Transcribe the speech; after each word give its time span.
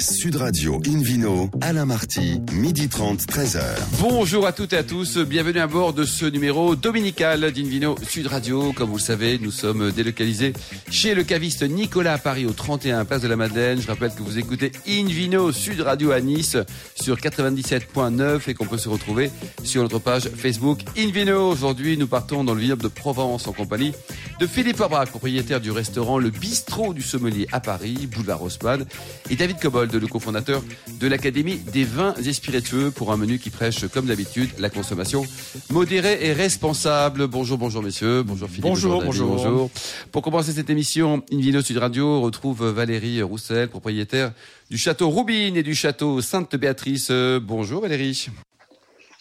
Sud 0.00 0.36
Radio 0.36 0.80
Invino, 0.86 1.50
Alain 1.60 1.84
Marty, 1.84 2.40
midi 2.52 2.88
30, 2.88 3.20
13h. 3.26 3.60
Bonjour 4.00 4.46
à 4.46 4.52
toutes 4.52 4.72
et 4.72 4.76
à 4.76 4.84
tous, 4.84 5.18
bienvenue 5.18 5.58
à 5.58 5.66
bord 5.66 5.92
de 5.92 6.04
ce 6.04 6.24
numéro 6.24 6.76
dominical 6.76 7.40
d'Invino 7.52 7.96
Sud 8.08 8.28
Radio. 8.28 8.72
Comme 8.72 8.90
vous 8.90 8.98
le 8.98 9.02
savez, 9.02 9.40
nous 9.40 9.50
sommes 9.50 9.90
délocalisés 9.90 10.52
chez 10.88 11.14
le 11.14 11.24
caviste 11.24 11.62
Nicolas 11.64 12.12
à 12.12 12.18
Paris 12.18 12.46
au 12.46 12.52
31 12.52 13.04
Place 13.06 13.22
de 13.22 13.28
la 13.28 13.34
Madeleine. 13.34 13.80
Je 13.80 13.88
rappelle 13.88 14.12
que 14.14 14.22
vous 14.22 14.38
écoutez 14.38 14.70
Invino 14.86 15.50
Sud 15.50 15.80
Radio 15.80 16.12
à 16.12 16.20
Nice 16.20 16.56
sur 16.94 17.16
97.9 17.16 18.48
et 18.48 18.54
qu'on 18.54 18.66
peut 18.66 18.78
se 18.78 18.88
retrouver 18.88 19.30
sur 19.64 19.82
notre 19.82 19.98
page 19.98 20.28
Facebook 20.28 20.80
Invino. 20.96 21.50
Aujourd'hui, 21.50 21.96
nous 21.96 22.06
partons 22.06 22.44
dans 22.44 22.54
le 22.54 22.60
vignoble 22.60 22.82
de 22.82 22.88
Provence 22.88 23.48
en 23.48 23.52
compagnie 23.52 23.92
de 24.38 24.46
Philippe 24.46 24.80
Aubrac, 24.80 25.08
propriétaire 25.08 25.60
du 25.60 25.70
restaurant 25.70 26.18
Le 26.18 26.30
Bistrot 26.30 26.94
du 26.94 27.02
Sommelier 27.02 27.48
à 27.50 27.60
Paris, 27.60 28.08
boulevard 28.12 28.42
Haussmann, 28.42 28.84
et 29.30 29.36
David 29.36 29.58
Cobold, 29.58 29.92
le 29.92 30.06
cofondateur 30.06 30.62
de 31.00 31.06
l'Académie 31.08 31.56
des 31.56 31.84
vins 31.84 32.14
et 32.24 32.32
spiritueux 32.32 32.90
pour 32.90 33.12
un 33.12 33.16
menu 33.16 33.38
qui 33.38 33.50
prêche, 33.50 33.86
comme 33.88 34.06
d'habitude, 34.06 34.50
la 34.58 34.70
consommation 34.70 35.24
modérée 35.70 36.18
et 36.26 36.32
responsable. 36.32 37.26
Bonjour, 37.26 37.58
bonjour 37.58 37.82
messieurs. 37.82 38.22
Bonjour 38.22 38.48
Philippe. 38.48 38.62
Bonjour, 38.62 39.02
David, 39.02 39.22
bonjour. 39.22 39.70
Pour 40.12 40.22
commencer 40.22 40.52
cette 40.52 40.70
émission, 40.70 41.22
Invino 41.32 41.60
Sud 41.60 41.78
Radio 41.78 42.20
retrouve 42.20 42.64
Valérie 42.66 43.22
Roussel, 43.22 43.68
propriétaire 43.68 44.32
du 44.70 44.78
château 44.78 45.08
Roubine 45.08 45.56
et 45.56 45.62
du 45.62 45.74
château 45.74 46.20
Sainte-Béatrice. 46.20 47.10
Bonjour 47.42 47.82
Valérie. 47.82 48.28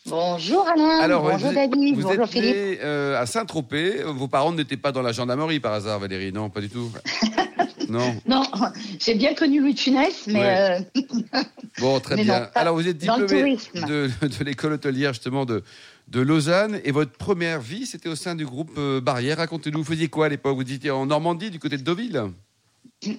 Bonjour 0.10 0.66
Alain, 0.68 1.20
bonjour 1.20 1.50
vous, 1.50 1.54
David, 1.56 1.96
vous 1.96 2.02
bonjour 2.04 2.24
êtes 2.24 2.30
Philippe. 2.32 2.56
né, 2.56 2.80
euh, 2.82 3.20
à 3.22 3.26
Saint-Tropez. 3.26 4.04
Vos 4.06 4.28
parents 4.28 4.54
n'étaient 4.54 4.78
pas 4.78 4.92
dans 4.92 5.02
la 5.02 5.12
gendarmerie 5.12 5.60
par 5.60 5.74
hasard, 5.74 6.00
Valérie 6.00 6.32
Non, 6.32 6.50
pas 6.50 6.62
du 6.62 6.70
tout. 6.70 6.90
non. 7.90 8.16
Non, 8.26 8.44
j'ai 9.00 9.16
bien 9.16 9.34
connu 9.34 9.60
Louis 9.60 9.74
de 9.74 9.80
Funès, 9.80 10.28
mais 10.28 10.40
Ouais. 10.40 10.80
euh, 10.96 11.42
Bon, 11.80 12.00
très 12.00 12.16
Mais 12.18 12.24
bien. 12.24 12.40
non, 12.40 12.46
Alors, 12.56 12.76
vous 12.76 12.88
êtes 12.88 12.98
diplômé 12.98 13.58
de, 13.76 14.10
de 14.22 14.44
l'école 14.46 14.74
hôtelière, 14.74 15.12
justement, 15.14 15.46
de, 15.46 15.62
de 16.08 16.22
Lausanne. 16.22 16.80
Et 16.86 16.92
votre 16.92 17.12
première 17.12 17.60
vie, 17.60 17.86
c'était 17.86 18.10
au 18.10 18.16
sein 18.16 18.36
du 18.36 18.46
groupe 18.46 18.72
euh, 18.78 19.02
Barrière. 19.02 19.38
Racontez-nous, 19.38 19.80
vous 19.80 19.84
faisiez 19.92 20.08
quoi 20.08 20.28
à 20.28 20.30
l'époque? 20.30 20.56
Vous 20.56 20.72
étiez 20.72 20.92
en 20.92 21.06
Normandie, 21.06 21.50
du 21.52 21.60
côté 21.60 21.76
de 21.78 21.84
Deauville? 21.84 22.24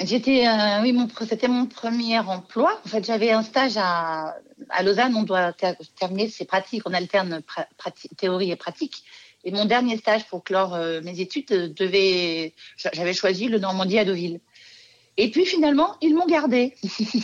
J'étais, 0.04 0.46
euh, 0.48 0.80
oui, 0.82 0.92
mon, 0.92 1.06
c'était 1.28 1.48
mon 1.48 1.66
premier 1.66 2.18
emploi. 2.18 2.80
En 2.84 2.88
fait, 2.88 3.04
j'avais 3.04 3.30
un 3.30 3.42
stage 3.42 3.76
à, 3.76 4.34
à 4.70 4.82
Lausanne. 4.82 5.14
On 5.16 5.22
doit 5.22 5.52
ter- 5.52 5.76
terminer 5.98 6.28
ses 6.28 6.44
pratiques. 6.44 6.82
On 6.86 6.92
alterne 6.94 7.40
pra- 7.40 7.92
théorie 8.16 8.50
et 8.50 8.56
pratique. 8.56 9.04
Et 9.44 9.50
mon 9.52 9.64
dernier 9.64 9.96
stage 9.96 10.26
pour 10.26 10.42
clore 10.44 10.74
euh, 10.74 11.00
mes 11.02 11.20
études 11.20 11.50
euh, 11.52 11.68
devait, 11.68 12.54
j'avais 12.92 13.14
choisi 13.14 13.48
le 13.48 13.58
Normandie 13.58 13.98
à 13.98 14.04
Deauville. 14.04 14.40
Et 15.16 15.30
puis 15.30 15.44
finalement, 15.46 15.96
ils 16.00 16.14
m'ont 16.14 16.26
gardé. 16.26 16.74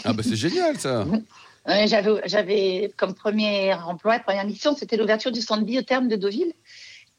Ah, 0.04 0.12
bah 0.12 0.22
c'est 0.22 0.36
génial, 0.36 0.78
ça 0.78 1.04
j'avais 2.26 2.92
comme 2.96 3.14
premier 3.14 3.72
emploi, 3.74 4.18
première 4.18 4.44
mission, 4.46 4.76
c'était 4.76 4.96
l'ouverture 4.96 5.32
du 5.32 5.40
centre 5.40 5.64
biotherme 5.64 6.08
de 6.08 6.16
Deauville. 6.16 6.52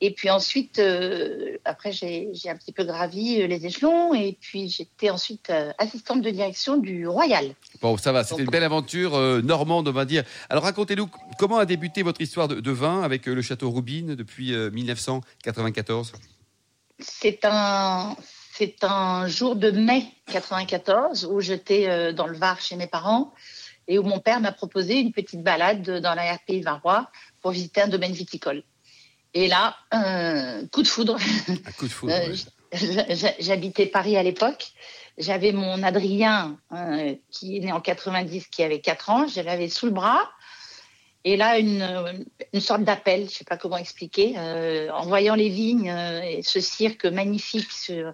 Et 0.05 0.11
puis 0.11 0.29
ensuite, 0.29 0.77
euh, 0.77 1.57
après, 1.65 1.91
j'ai, 1.91 2.29
un 2.45 2.55
petit 2.55 2.71
peu 2.71 2.83
gravi 2.83 3.41
euh, 3.41 3.47
les 3.47 3.65
échelons. 3.65 4.13
Et 4.13 4.37
puis, 4.39 4.69
j'étais 4.69 5.09
ensuite 5.09 5.49
euh, 5.49 5.71
assistante 5.79 6.21
de 6.21 6.29
direction 6.29 6.77
du 6.77 7.07
Royal. 7.07 7.55
Bon, 7.81 7.97
ça 7.97 8.11
va, 8.11 8.23
c'était 8.23 8.43
une 8.43 8.51
belle 8.51 8.63
aventure 8.63 9.15
euh, 9.15 9.41
normande, 9.41 9.87
on 9.87 9.91
va 9.91 10.05
dire. 10.05 10.23
Alors, 10.47 10.63
racontez-nous, 10.63 11.09
comment 11.39 11.57
a 11.57 11.65
débuté 11.65 12.03
votre 12.03 12.21
histoire 12.21 12.47
de, 12.47 12.59
de 12.59 12.71
vin 12.71 13.01
avec 13.01 13.25
le 13.25 13.41
château 13.41 13.71
Roubine 13.71 14.13
depuis 14.13 14.53
euh, 14.53 14.69
1994 14.69 16.13
C'est 16.99 17.43
un, 17.43 18.15
un 18.83 19.27
jour 19.27 19.55
de 19.55 19.71
mai 19.71 20.05
94 20.31 21.25
où 21.25 21.41
j'étais 21.41 22.13
dans 22.13 22.27
le 22.27 22.37
Var 22.37 22.61
chez 22.61 22.75
mes 22.75 22.85
parents 22.85 23.33
et 23.87 23.97
où 23.97 24.03
mon 24.03 24.19
père 24.19 24.39
m'a 24.39 24.51
proposé 24.51 24.99
une 24.99 25.13
petite 25.13 25.41
balade 25.41 25.81
dans 25.99 26.13
la 26.13 26.35
RPI 26.35 26.61
Varois 26.61 27.09
pour 27.41 27.49
visiter 27.49 27.81
un 27.81 27.87
domaine 27.87 28.13
viticole. 28.13 28.61
Et 29.35 29.47
là, 29.47 29.75
euh, 29.93 30.65
coup 30.71 30.81
de 30.81 30.87
foudre. 30.87 31.17
Un 31.49 31.71
coup 31.73 31.87
de 31.87 31.91
foudre. 31.93 32.13
Euh, 32.13 32.29
ouais. 32.29 33.35
J'habitais 33.39 33.85
Paris 33.85 34.17
à 34.17 34.23
l'époque. 34.23 34.67
J'avais 35.17 35.51
mon 35.51 35.83
Adrien, 35.83 36.57
euh, 36.73 37.13
qui 37.31 37.57
est 37.57 37.59
né 37.59 37.71
en 37.71 37.79
90, 37.81 38.47
qui 38.47 38.63
avait 38.63 38.79
4 38.79 39.09
ans. 39.09 39.27
Je 39.27 39.41
l'avais 39.41 39.69
sous 39.69 39.85
le 39.85 39.91
bras. 39.91 40.29
Et 41.25 41.37
là, 41.37 41.57
une, 41.59 42.25
une 42.53 42.61
sorte 42.61 42.83
d'appel, 42.83 43.21
je 43.21 43.25
ne 43.25 43.29
sais 43.29 43.43
pas 43.45 43.57
comment 43.57 43.77
expliquer, 43.77 44.35
euh, 44.37 44.89
en 44.91 45.03
voyant 45.05 45.35
les 45.35 45.49
vignes 45.49 45.87
et 46.23 46.41
ce 46.43 46.59
cirque 46.59 47.05
magnifique 47.05 47.71
sur- 47.71 48.13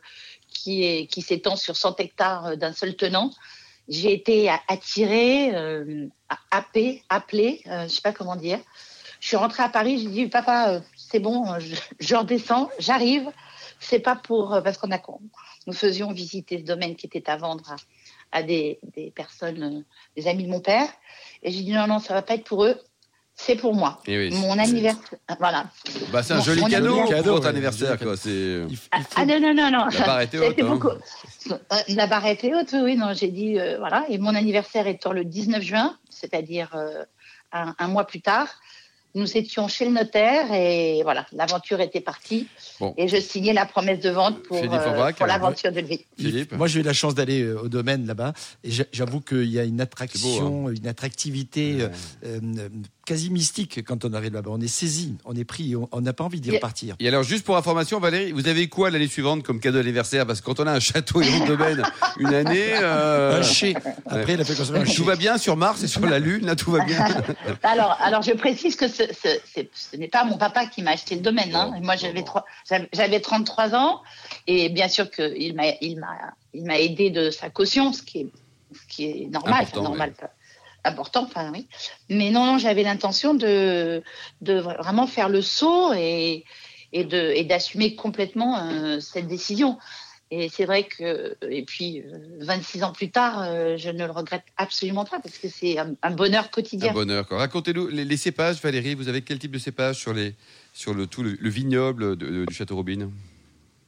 qui 0.53 0.83
est- 0.83 1.07
qui 1.07 1.21
s'étend 1.21 1.55
sur 1.55 1.75
100 1.75 1.99
hectares 1.99 2.55
d'un 2.57 2.71
seul 2.73 2.95
tenant, 2.95 3.31
j'ai 3.89 4.13
été 4.13 4.49
attirée, 4.69 5.51
happée, 6.51 7.03
appelée, 7.09 7.61
je 7.65 7.83
ne 7.83 7.87
sais 7.89 8.01
pas 8.01 8.13
comment 8.13 8.35
dire. 8.37 8.59
Je 9.19 9.27
suis 9.27 9.37
rentrée 9.37 9.63
à 9.63 9.69
Paris, 9.69 9.99
j'ai 10.01 10.07
dit, 10.09 10.27
papa, 10.27 10.81
c'est 11.11 11.19
bon, 11.19 11.59
je, 11.59 11.75
je 11.99 12.15
redescends, 12.15 12.69
j'arrive. 12.79 13.29
C'est 13.79 13.99
pas 13.99 14.15
pour 14.15 14.53
euh, 14.53 14.61
parce 14.61 14.77
qu'on 14.77 14.91
a 14.91 14.99
nous 15.67 15.73
faisions 15.73 16.11
visiter 16.11 16.59
ce 16.59 16.63
domaine 16.63 16.95
qui 16.95 17.07
était 17.07 17.29
à 17.29 17.35
vendre 17.37 17.71
à, 17.71 18.39
à 18.39 18.43
des, 18.43 18.79
des 18.95 19.11
personnes, 19.11 19.63
euh, 19.63 19.81
des 20.15 20.27
amis 20.27 20.43
de 20.45 20.49
mon 20.49 20.59
père. 20.61 20.87
Et 21.43 21.51
j'ai 21.51 21.61
dit 21.63 21.73
non 21.73 21.87
non, 21.87 21.99
ça 21.99 22.13
va 22.13 22.21
pas 22.21 22.35
être 22.35 22.43
pour 22.43 22.63
eux, 22.63 22.79
c'est 23.35 23.55
pour 23.55 23.73
moi. 23.73 23.99
Eh 24.05 24.17
oui, 24.17 24.35
mon 24.37 24.53
c'est- 24.53 24.59
anniversaire, 24.61 25.19
voilà. 25.39 25.65
Bah, 26.11 26.21
c'est 26.21 26.33
un 26.33 26.41
joli 26.41 26.63
cadeau, 26.65 26.95
pour 27.01 27.09
Cadeau, 27.09 27.39
ouais, 27.39 27.47
anniversaire, 27.47 27.97
quoi. 27.97 28.15
C'est... 28.15 28.61
Ah, 28.61 28.67
il 28.69 28.77
faut- 28.77 28.89
ah, 29.15 29.25
non 29.25 29.39
non 29.39 29.53
non 29.55 29.71
non. 29.71 29.85
La 29.87 30.05
barre 30.05 30.21
était 30.21 30.37
haute, 30.39 30.59
hein. 30.59 30.65
beaucoup. 30.69 30.89
Euh, 30.89 31.57
La 31.89 32.05
barre 32.07 32.27
était 32.27 32.53
haute, 32.53 32.69
oui, 32.73 32.79
oui, 32.83 32.95
non, 32.95 33.13
j'ai 33.13 33.29
dit 33.29 33.59
euh, 33.59 33.77
voilà. 33.79 34.05
Et 34.09 34.19
mon 34.19 34.35
anniversaire 34.35 34.85
étant 34.87 35.11
le 35.11 35.25
19 35.25 35.61
juin, 35.63 35.97
c'est-à-dire 36.09 36.69
euh, 36.75 37.03
un, 37.51 37.73
un 37.79 37.87
mois 37.87 38.05
plus 38.05 38.21
tard. 38.21 38.47
Nous 39.13 39.37
étions 39.37 39.67
chez 39.67 39.85
le 39.85 39.91
notaire 39.91 40.53
et 40.53 41.01
voilà, 41.03 41.25
l'aventure 41.33 41.81
était 41.81 41.99
partie. 42.01 42.47
Bon. 42.79 42.93
Et 42.97 43.07
je 43.07 43.17
signais 43.17 43.51
la 43.53 43.65
promesse 43.65 43.99
de 43.99 44.09
vente 44.09 44.41
pour, 44.43 44.57
euh, 44.57 45.11
pour 45.13 45.25
l'aventure 45.27 45.71
de 45.71 45.81
vie. 45.81 46.05
Philippe 46.17 46.53
Moi, 46.53 46.67
j'ai 46.67 46.79
eu 46.79 46.83
la 46.83 46.93
chance 46.93 47.13
d'aller 47.13 47.41
euh, 47.41 47.61
au 47.63 47.67
domaine 47.67 48.05
là-bas, 48.07 48.33
et 48.63 48.71
j'a- 48.71 48.85
j'avoue 48.93 49.19
qu'il 49.21 49.51
y 49.51 49.59
a 49.59 49.63
une 49.65 49.81
attraction, 49.81 50.69
une 50.69 50.87
attractivité 50.87 51.77
euh, 51.81 51.89
euh, 52.25 52.69
quasi 53.05 53.29
mystique 53.29 53.83
quand 53.85 54.05
on 54.05 54.13
arrive 54.13 54.33
là-bas. 54.33 54.51
On 54.53 54.61
est 54.61 54.67
saisi, 54.67 55.15
on 55.25 55.35
est 55.35 55.43
pris, 55.43 55.75
on- 55.75 56.01
n'a 56.01 56.13
pas 56.13 56.23
envie 56.23 56.39
d'y 56.39 56.51
repartir. 56.51 56.95
Et 56.99 57.07
alors, 57.07 57.23
juste 57.23 57.43
pour 57.45 57.57
information, 57.57 57.99
Valérie, 57.99 58.31
vous 58.31 58.47
avez 58.47 58.67
quoi 58.67 58.89
l'année 58.91 59.07
suivante 59.07 59.43
comme 59.43 59.59
cadeau 59.59 59.77
d'anniversaire? 59.79 60.25
Parce 60.25 60.41
que 60.41 60.45
quand 60.45 60.59
on 60.59 60.67
a 60.67 60.71
un 60.73 60.79
château 60.79 61.21
et 61.21 61.27
un 61.33 61.45
domaine 61.45 61.83
une 62.19 62.33
année, 62.33 62.73
euh, 62.73 63.39
Un 63.39 63.43
chai. 63.43 63.73
Après, 64.05 64.33
il 64.33 64.41
a 64.41 64.43
fait 64.45 64.55
consommer 64.55 64.79
un 64.79 64.83
tout 64.85 65.03
va 65.03 65.15
bien 65.15 65.37
sur 65.37 65.57
Mars 65.57 65.83
et 65.83 65.87
sur 65.87 66.01
la 66.05 66.19
Lune, 66.19 66.45
là, 66.45 66.55
tout 66.55 66.71
va 66.71 66.83
bien. 66.85 67.05
Alors, 67.63 67.97
alors 68.01 68.21
je 68.21 68.31
précise 68.33 68.75
que 68.75 68.87
ce, 68.87 69.03
ce, 69.11 69.29
c'est- 69.45 69.69
ce 69.73 69.95
n'est 69.97 70.07
pas 70.07 70.23
mon 70.23 70.37
papa 70.37 70.65
qui 70.65 70.81
m'a 70.83 70.91
acheté 70.91 71.15
le 71.15 71.21
domaine. 71.21 71.55
Hein. 71.55 71.73
Moi, 71.81 71.95
j'avais 71.95 72.23
j'avais 72.69 72.89
j'avais 72.93 73.19
33 73.19 73.75
ans 73.75 74.01
et 74.47 74.69
bien 74.69 74.87
sûr 74.87 75.09
qu'il 75.09 75.55
m'a, 75.55 75.63
il 75.81 75.99
m'a, 75.99 76.07
il 76.53 76.65
m'a 76.65 76.79
aidé 76.79 77.09
de 77.09 77.29
sa 77.29 77.49
caution, 77.49 77.93
ce 77.93 78.01
qui 78.03 78.19
est, 78.21 78.27
ce 78.73 78.95
qui 78.95 79.05
est 79.05 79.27
normal, 79.31 79.61
Important, 79.63 79.83
normal, 79.83 80.13
important, 80.83 81.23
enfin 81.23 81.51
oui. 81.53 81.67
Mais 82.09 82.29
non, 82.31 82.45
non, 82.45 82.57
j'avais 82.57 82.83
l'intention 82.83 83.33
de, 83.33 84.03
de 84.41 84.59
vraiment 84.59 85.07
faire 85.07 85.29
le 85.29 85.41
saut 85.41 85.93
et, 85.93 86.43
et 86.93 87.03
de, 87.03 87.31
et 87.35 87.43
d'assumer 87.43 87.95
complètement 87.95 88.57
euh, 88.57 88.99
cette 88.99 89.27
décision. 89.27 89.77
Et 90.33 90.47
c'est 90.47 90.63
vrai 90.63 90.85
que, 90.85 91.35
et 91.49 91.63
puis, 91.63 91.99
euh, 91.99 92.17
26 92.39 92.83
ans 92.83 92.93
plus 92.93 93.11
tard, 93.11 93.41
euh, 93.41 93.75
je 93.75 93.89
ne 93.89 94.05
le 94.05 94.11
regrette 94.11 94.45
absolument 94.55 95.03
pas 95.03 95.19
parce 95.19 95.37
que 95.37 95.49
c'est 95.49 95.77
un, 95.77 96.11
bonheur 96.11 96.51
quotidien. 96.51 96.91
Un 96.91 96.93
bonheur. 96.93 97.27
Racontez-nous 97.29 97.87
les, 97.87 98.17
cépages, 98.17 98.61
Valérie. 98.61 98.95
Vous 98.95 99.09
avez 99.09 99.21
quel 99.23 99.39
type 99.39 99.51
de 99.51 99.59
cépages 99.59 99.97
sur 99.97 100.13
les, 100.13 100.35
sur 100.73 100.93
le 100.93 101.05
tout 101.05 101.21
le, 101.21 101.37
le 101.37 101.49
vignoble 101.49 102.15
du 102.15 102.53
château 102.53 102.77
Robine 102.77 103.11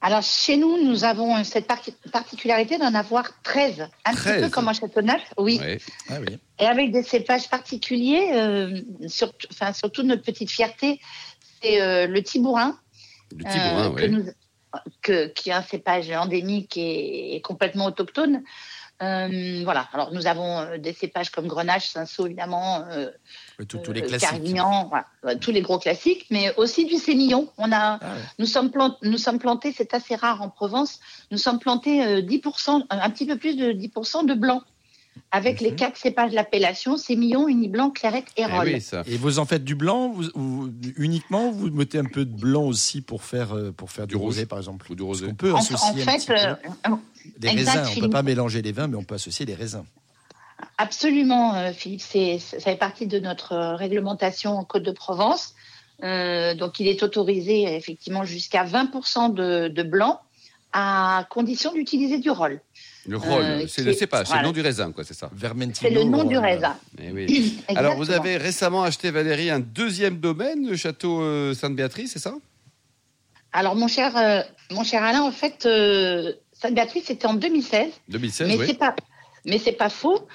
Alors, 0.06 0.22
chez 0.22 0.58
nous, 0.58 0.84
nous 0.84 1.06
avons 1.06 1.42
cette 1.46 1.66
par- 1.66 1.82
particularité 2.12 2.78
d'en 2.78 2.94
avoir 2.94 3.42
13. 3.42 3.88
Un 4.06 4.12
13. 4.14 4.34
petit 4.36 4.44
peu 4.44 4.50
comme 4.50 4.68
un 4.68 4.74
château 4.74 5.02
neuf, 5.02 5.22
oui. 5.38 5.62
Ah 6.10 6.16
oui. 6.20 6.38
Et 6.60 6.66
avec 6.66 6.92
des 6.92 7.04
cépages 7.04 7.50
particuliers, 7.50 8.32
euh, 8.34 8.82
surtout, 9.08 9.48
enfin, 9.52 9.72
surtout 9.72 10.04
notre 10.04 10.22
petite 10.22 10.52
fierté, 10.52 11.00
c'est 11.62 11.82
euh, 11.82 12.06
le 12.08 12.22
tibourin, 12.22 12.78
euh, 13.34 13.50
Tibourin, 13.50 13.90
que 13.92 13.94
ouais. 14.02 14.08
nous- 14.10 14.26
que- 15.02 15.28
qui 15.28 15.50
est 15.52 15.54
un 15.54 15.62
cépage 15.64 16.12
endémique 16.12 16.76
et, 16.76 17.36
et 17.36 17.42
complètement 17.42 17.86
autochtone. 17.86 18.44
Euh, 19.02 19.62
voilà. 19.64 19.88
Alors, 19.94 20.12
nous 20.14 20.28
avons 20.28 20.78
des 20.80 20.94
cépages 20.94 21.30
comme 21.30 21.48
Grenache, 21.48 21.88
Cinsault, 21.90 22.26
évidemment, 22.26 22.84
euh, 22.92 23.10
Tous- 23.68 23.78
tous 23.78 23.92
les 23.94 24.02
euh, 24.02 24.08
classiques. 24.08 24.30
Carignan, 24.30 24.88
voilà, 24.90 25.06
euh, 25.26 25.36
tous 25.40 25.52
les 25.52 25.62
gros 25.62 25.78
classiques, 25.80 26.26
mais 26.32 26.54
aussi 26.58 26.86
du 26.86 26.96
sémillon. 26.96 27.50
On 27.58 27.72
a, 27.72 28.00
Ah 28.00 28.00
ouais. 28.02 28.22
nous 28.40 28.46
sommes, 28.46 28.72
plant- 28.72 28.98
nous 29.04 29.18
sommes 29.18 29.40
plantés, 29.40 29.74
c'est 29.76 29.94
assez 29.94 30.16
rare 30.16 30.42
en 30.42 30.50
Provence, 30.50 31.00
nous 31.32 31.38
sommes 31.38 31.60
plantés 31.60 32.04
euh, 32.04 32.22
10%, 32.22 32.82
euh, 32.82 32.86
un 32.90 33.10
petit 33.10 33.26
peu 33.26 33.38
plus 33.38 33.56
de 33.56 33.72
10% 33.72 34.26
de 34.26 34.34
blanc, 34.34 34.62
avec 35.32 35.62
les 35.62 35.70
Mhm. 35.72 35.76
quatre 35.76 35.98
cépages 35.98 36.32
de 36.32 36.36
l'appellation, 36.36 36.98
sémillon, 36.98 37.48
uniblanc, 37.48 37.92
clairette 37.92 38.26
et 38.38 38.44
Eh 38.50 38.60
oui, 38.74 38.82
ça. 38.82 39.04
Et 39.06 39.18
vous 39.18 39.38
en 39.38 39.46
faites 39.46 39.64
du 39.64 39.76
blanc 39.76 40.10
vous, 40.12 40.72
uniquement 40.98 41.50
ou 41.50 41.54
vous 41.54 41.70
mettez 41.70 42.00
un 42.00 42.06
peu 42.06 42.26
de 42.26 42.36
blanc 42.36 42.64
aussi 42.64 43.02
pour 43.02 43.24
faire, 43.24 43.56
euh, 43.56 43.72
pour 43.72 43.92
faire 43.92 44.08
du, 44.08 44.16
rosé 44.16 44.48
par 44.48 44.58
exemple? 44.58 44.92
Ou 44.92 44.96
du 44.96 45.04
rosé. 45.04 45.28
qu'on 45.28 45.36
peut 45.36 45.54
En, 45.54 45.58
associer 45.60 45.88
en 46.04 46.08
un 46.08 46.12
fait, 46.12 46.18
petit 46.18 46.26
peu 46.28 46.34
euh, 46.34 46.96
les 47.40 47.50
exact, 47.50 47.78
raisins. 47.86 47.92
On 47.94 47.96
ne 47.98 48.02
peut 48.06 48.10
pas 48.10 48.24
mélanger 48.24 48.64
les 48.64 48.72
vins, 48.72 48.88
mais 48.88 48.98
on 48.98 49.04
peut 49.04 49.16
associer 49.16 49.46
les 49.46 49.54
raisins. 49.56 49.84
Absolument, 50.78 51.74
Philippe. 51.74 52.02
C'est, 52.02 52.40
ça 52.40 52.60
fait 52.60 52.76
partie 52.76 53.08
de 53.08 53.20
notre 53.20 53.56
réglementation 53.76 54.58
en 54.58 54.64
Côte 54.64 54.84
de 54.84 54.92
Provence. 54.92 55.56
donc, 56.02 56.80
il 56.80 56.88
est 56.88 57.04
autorisé 57.04 57.76
effectivement 57.76 58.24
jusqu'à 58.24 58.66
20% 58.66 59.34
de, 59.34 59.68
de 59.68 59.84
blanc 59.84 60.22
à 60.74 61.26
condition 61.30 61.72
d'utiliser 61.72 62.18
du 62.18 62.32
rôle. 62.32 62.60
Le 63.06 63.18
rôle, 63.18 63.68
c'est 63.68 63.84
le 63.84 63.94
cépage, 63.94 64.28
c'est 64.28 64.38
le 64.38 64.44
nom 64.44 64.52
du 64.52 64.62
raisin, 64.62 64.92
quoi, 64.92 65.04
c'est 65.04 65.14
ça. 65.14 65.30
C'est 65.74 65.90
le 65.90 66.04
nom 66.04 66.24
du 66.24 66.38
raisin. 66.38 66.76
Eh 66.98 67.54
Alors, 67.76 67.96
vous 67.96 68.12
avez 68.12 68.38
récemment 68.38 68.84
acheté, 68.84 69.12
Valérie, 69.12 69.50
un 69.50 69.60
deuxième 69.60 70.18
domaine, 70.18 70.68
le 70.68 70.76
château 70.76 71.22
euh, 71.22 71.54
Sainte-Béatrice, 71.54 72.14
c'est 72.14 72.20
ça? 72.20 72.34
Alors, 73.52 73.76
mon 73.76 73.88
cher, 73.88 74.18
euh, 74.18 74.42
mon 74.72 74.84
cher 74.84 75.04
Alain, 75.04 75.22
en 75.22 75.32
fait, 75.32 75.66
euh, 75.66 76.34
Sainte-Béatrice, 76.54 77.06
c'était 77.06 77.28
en 77.28 77.36
2016. 77.36 77.92
2016, 78.08 78.48
mais 78.48 78.58
oui. 78.58 78.66
C'est 78.68 78.80
pas, 78.80 78.96
mais 79.46 79.58
c'est 79.58 79.74
pas 79.74 79.90
faux, 79.90 80.28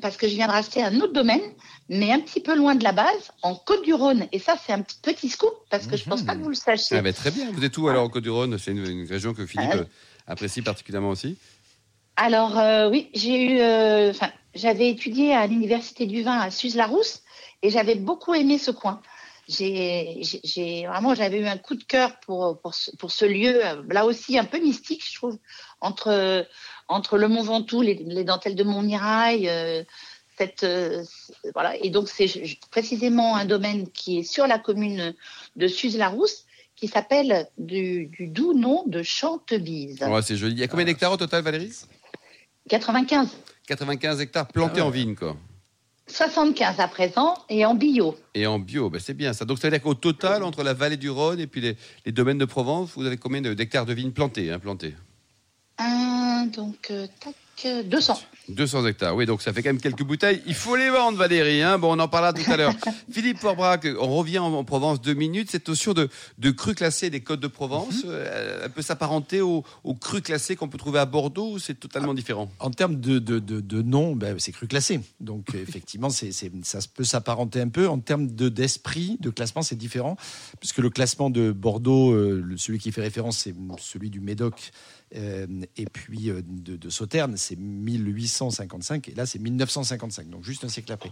parce 0.00 0.16
que 0.16 0.26
je 0.28 0.34
viens 0.34 0.46
de 0.46 0.52
racheter 0.52 0.82
un 0.82 1.00
autre 1.00 1.12
domaine, 1.12 1.42
mais 1.88 2.12
un 2.12 2.20
petit 2.20 2.40
peu 2.40 2.56
loin 2.56 2.74
de 2.74 2.82
la 2.82 2.92
base, 2.92 3.30
en 3.42 3.54
Côte-du-Rhône. 3.54 4.26
Et 4.32 4.38
ça, 4.38 4.56
c'est 4.64 4.72
un 4.72 4.82
petit, 4.82 4.98
petit 5.02 5.28
scoop, 5.28 5.52
parce 5.70 5.86
que 5.86 5.96
je 5.96 6.04
pense 6.04 6.22
pas 6.22 6.34
que 6.34 6.42
vous 6.42 6.48
le 6.48 6.54
sachiez. 6.54 6.96
Ah, 6.96 7.02
ben, 7.02 7.12
très 7.12 7.30
bien. 7.30 7.50
Vous 7.52 7.64
êtes 7.64 7.76
où 7.78 7.88
alors 7.88 8.04
en 8.04 8.08
Côte-du-Rhône 8.08 8.58
C'est 8.58 8.72
une, 8.72 9.06
région 9.06 9.34
que 9.34 9.46
Philippe 9.46 9.70
Ah 9.72 9.84
apprécie 10.26 10.62
particulièrement 10.62 11.10
aussi. 11.10 11.36
Alors 12.16 12.58
euh, 12.58 12.88
oui, 12.88 13.10
j'ai 13.14 13.42
eu, 13.42 13.60
euh, 13.60 14.12
j'avais 14.54 14.88
étudié 14.88 15.34
à 15.34 15.46
l'université 15.46 16.06
du 16.06 16.22
vin 16.22 16.38
à 16.38 16.50
Suse-la-Rousse 16.50 17.22
et 17.62 17.70
j'avais 17.70 17.94
beaucoup 17.94 18.34
aimé 18.34 18.58
ce 18.58 18.70
coin. 18.70 19.02
J'ai, 19.48 20.22
j'ai 20.42 20.86
vraiment, 20.86 21.14
j'avais 21.14 21.38
eu 21.38 21.46
un 21.46 21.58
coup 21.58 21.76
de 21.76 21.84
cœur 21.84 22.18
pour 22.20 22.60
pour 22.60 22.74
ce, 22.74 22.90
pour 22.96 23.12
ce 23.12 23.24
lieu, 23.26 23.60
là 23.88 24.04
aussi 24.04 24.38
un 24.38 24.44
peu 24.44 24.58
mystique, 24.58 25.04
je 25.08 25.14
trouve, 25.14 25.38
entre 25.80 26.48
entre 26.88 27.18
le 27.18 27.28
Mont 27.28 27.42
Ventoux, 27.42 27.82
les, 27.82 27.94
les 27.94 28.24
dentelles 28.24 28.54
de 28.54 28.64
Montmirail, 28.64 29.48
euh, 29.48 29.82
cette 30.38 30.64
euh, 30.64 31.04
voilà. 31.54 31.76
Et 31.82 31.90
donc 31.90 32.08
c'est 32.08 32.30
précisément 32.70 33.36
un 33.36 33.44
domaine 33.44 33.88
qui 33.90 34.18
est 34.18 34.22
sur 34.22 34.46
la 34.46 34.58
commune 34.58 35.14
de 35.56 35.68
Suse-la-Rousse 35.68 36.44
qui 36.76 36.88
s'appelle 36.88 37.48
du, 37.56 38.06
du, 38.06 38.26
doux 38.26 38.52
nom 38.52 38.84
de 38.86 39.02
Chantebise. 39.02 40.02
Ouais, 40.02 40.20
c'est 40.20 40.36
joli. 40.36 40.52
Il 40.52 40.58
y 40.58 40.62
a 40.62 40.68
combien 40.68 40.84
d'hectares 40.84 41.12
au 41.12 41.16
total, 41.16 41.42
Valérie? 41.42 41.72
95. 42.68 43.28
95 43.66 44.20
hectares 44.20 44.46
plantés 44.48 44.82
en 44.82 44.90
vigne, 44.90 45.14
quoi. 45.14 45.36
75 46.08 46.78
à 46.78 46.86
présent 46.86 47.34
et 47.48 47.64
en 47.64 47.74
bio. 47.74 48.16
Et 48.34 48.46
en 48.46 48.60
bio, 48.60 48.90
ben 48.90 49.00
c'est 49.00 49.14
bien 49.14 49.32
ça. 49.32 49.44
Donc 49.44 49.58
ça 49.58 49.66
veut 49.66 49.72
dire 49.72 49.82
qu'au 49.82 49.94
total, 49.94 50.44
entre 50.44 50.62
la 50.62 50.72
vallée 50.72 50.96
du 50.96 51.10
Rhône 51.10 51.40
et 51.40 51.48
puis 51.48 51.60
les, 51.60 51.76
les 52.04 52.12
domaines 52.12 52.38
de 52.38 52.44
Provence, 52.44 52.90
vous 52.94 53.06
avez 53.06 53.16
combien 53.16 53.40
d'hectares 53.40 53.86
de 53.86 53.92
vignes 53.92 54.12
plantées, 54.12 54.52
hein, 54.52 54.60
plantés 54.60 54.94
Un, 55.78 56.46
donc, 56.46 56.88
euh, 56.90 57.06
tac, 57.20 57.34
200. 57.64 58.18
200 58.48 58.86
hectares, 58.86 59.16
oui, 59.16 59.26
donc 59.26 59.42
ça 59.42 59.52
fait 59.52 59.62
quand 59.62 59.70
même 59.70 59.80
quelques 59.80 60.02
bouteilles. 60.02 60.42
Il 60.46 60.54
faut 60.54 60.76
les 60.76 60.90
vendre, 60.90 61.16
Valérie. 61.16 61.62
Hein 61.62 61.78
bon, 61.78 61.96
on 61.96 61.98
en 61.98 62.06
parlera 62.06 62.32
tout 62.32 62.48
à 62.50 62.56
l'heure. 62.56 62.74
Philippe 63.10 63.38
Forbrac, 63.38 63.86
on 63.98 64.14
revient 64.14 64.38
en, 64.38 64.62
Provence 64.64 65.00
deux 65.00 65.14
minutes. 65.14 65.50
Cette 65.50 65.66
notion 65.66 65.94
de, 65.94 66.08
de 66.38 66.50
cru 66.50 66.74
classé 66.74 67.08
des 67.08 67.20
côtes 67.20 67.40
de 67.40 67.48
Provence, 67.48 68.04
mm 68.04 68.08
-hmm. 68.08 68.62
elle 68.64 68.70
peut 68.70 68.82
s'apparenter 68.82 69.40
au, 69.40 69.64
au 69.84 69.94
cru 69.94 70.20
classé 70.20 70.54
qu'on 70.54 70.68
peut 70.68 70.78
trouver 70.78 70.98
à 71.00 71.06
Bordeaux 71.06 71.52
ou 71.52 71.58
c'est 71.58 71.78
totalement 71.80 72.14
différent? 72.14 72.50
En 72.58 72.70
termes 72.70 73.00
de, 73.00 73.18
de, 73.18 73.38
de, 73.38 73.60
de 73.60 73.82
nom, 73.82 74.14
ben, 74.14 74.38
c'est 74.38 74.52
cru 74.52 74.66
classé. 74.66 75.00
Donc 75.20 75.44
effectivement, 75.68 76.10
c'est 76.10 76.32
ça 76.62 76.78
peut 76.94 77.04
s'apparenter 77.04 77.60
un 77.60 77.70
peu. 77.70 77.88
En 77.88 78.00
termes 78.00 78.26
d'esprit, 78.28 79.16
de, 79.20 79.30
classement, 79.30 79.62
c'est 79.62 79.78
différent. 79.86 80.16
Puisque 80.60 80.78
le 80.86 80.90
classement 80.90 81.30
de 81.30 81.52
Bordeaux, 81.52 82.12
euh, 82.12 82.54
celui 82.56 82.78
qui 82.78 82.92
fait 82.92 83.02
référence, 83.10 83.38
c'est 83.38 83.54
celui 83.78 84.10
du 84.10 84.20
Médoc. 84.20 84.56
Euh, 85.14 85.46
et 85.76 85.86
puis 85.86 86.30
euh, 86.30 86.42
de, 86.44 86.76
de 86.76 86.90
Sauternes, 86.90 87.36
c'est 87.36 87.56
1855, 87.56 89.08
et 89.08 89.14
là 89.14 89.24
c'est 89.24 89.38
1955, 89.38 90.28
donc 90.28 90.42
juste 90.42 90.64
un 90.64 90.68
siècle 90.68 90.92
après. 90.92 91.10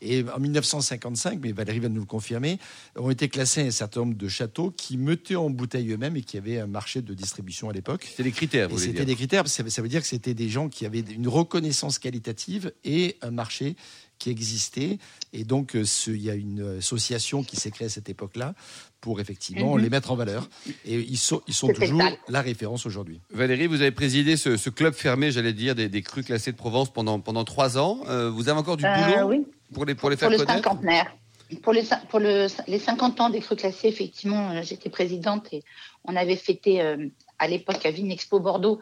Et 0.00 0.24
en 0.34 0.38
1955, 0.38 1.40
mais 1.42 1.50
Valérie 1.50 1.80
va 1.80 1.88
nous 1.88 2.00
le 2.00 2.06
confirmer, 2.06 2.58
ont 2.96 3.10
été 3.10 3.28
classés 3.28 3.62
un 3.62 3.70
certain 3.72 4.00
nombre 4.00 4.16
de 4.16 4.28
châteaux 4.28 4.70
qui 4.70 4.96
mettaient 4.96 5.34
en 5.34 5.50
bouteille 5.50 5.90
eux-mêmes 5.90 6.16
et 6.16 6.22
qui 6.22 6.38
avaient 6.38 6.60
un 6.60 6.68
marché 6.68 7.02
de 7.02 7.14
distribution 7.14 7.68
à 7.68 7.72
l'époque. 7.72 8.06
C'était 8.08 8.22
des 8.22 8.32
critères, 8.32 8.68
vous 8.68 8.78
C'était 8.78 9.04
des 9.04 9.16
critères, 9.16 9.48
ça, 9.48 9.68
ça 9.68 9.82
veut 9.82 9.88
dire 9.88 10.02
que 10.02 10.08
c'était 10.08 10.34
des 10.34 10.48
gens 10.48 10.68
qui 10.68 10.86
avaient 10.86 11.00
une 11.00 11.28
reconnaissance 11.28 11.98
qualitative 11.98 12.72
et 12.84 13.16
un 13.22 13.32
marché 13.32 13.76
qui 14.22 14.30
existait. 14.30 14.98
Et 15.32 15.44
donc, 15.44 15.76
ce, 15.84 16.10
il 16.10 16.22
y 16.22 16.30
a 16.30 16.34
une 16.34 16.78
association 16.78 17.42
qui 17.42 17.56
s'est 17.56 17.70
créée 17.70 17.86
à 17.86 17.90
cette 17.90 18.08
époque-là 18.08 18.54
pour 19.00 19.20
effectivement 19.20 19.74
Mhm. 19.74 19.82
les 19.82 19.90
mettre 19.90 20.10
en 20.12 20.16
valeur. 20.16 20.48
Et 20.84 20.94
ils 21.00 21.18
sont, 21.18 21.42
ils 21.48 21.54
sont 21.54 21.66
C'est 21.68 21.74
toujours 21.86 22.02
la 22.28 22.40
référence 22.40 22.86
aujourd'hui. 22.86 23.20
Valérie, 23.30 23.66
vous 23.66 23.80
avez 23.82 23.90
présidé 23.90 24.36
ce, 24.36 24.56
ce 24.56 24.70
club 24.70 24.94
fermé, 24.94 25.30
j'allais 25.32 25.52
dire, 25.52 25.74
des, 25.74 25.88
des 25.88 26.02
crus 26.02 26.24
classés 26.24 26.52
de 26.52 26.56
Provence 26.56 26.92
pendant, 26.92 27.18
pendant 27.18 27.44
trois 27.44 27.78
ans. 27.78 28.00
Euh, 28.08 28.30
vous 28.30 28.48
avez 28.48 28.58
encore 28.60 28.76
du 28.76 28.84
Euh, 28.86 28.94
boulot 28.94 29.28
oui. 29.28 29.46
pour, 29.74 29.84
les, 29.86 29.94
pour 29.96 30.08
les 30.10 30.16
faire 30.16 30.28
Pour 30.28 30.38
le 30.38 30.44
connaître 30.44 30.62
cinquantenaire. 30.64 31.16
Pour, 31.62 31.72
le, 31.74 32.46
les 32.68 32.78
50 32.78 33.20
ans 33.20 33.28
des 33.28 33.40
crus 33.40 33.58
classés, 33.58 33.88
effectivement, 33.88 34.50
euh, 34.52 34.62
j'étais 34.62 34.88
présidente 34.88 35.48
et 35.52 35.62
on 36.04 36.14
avait 36.16 36.36
fêté 36.36 36.80
euh, 36.80 37.08
à 37.38 37.46
l'époque 37.48 37.84
à 37.84 37.90
Vinexpo 37.90 38.38
Bordeaux 38.40 38.80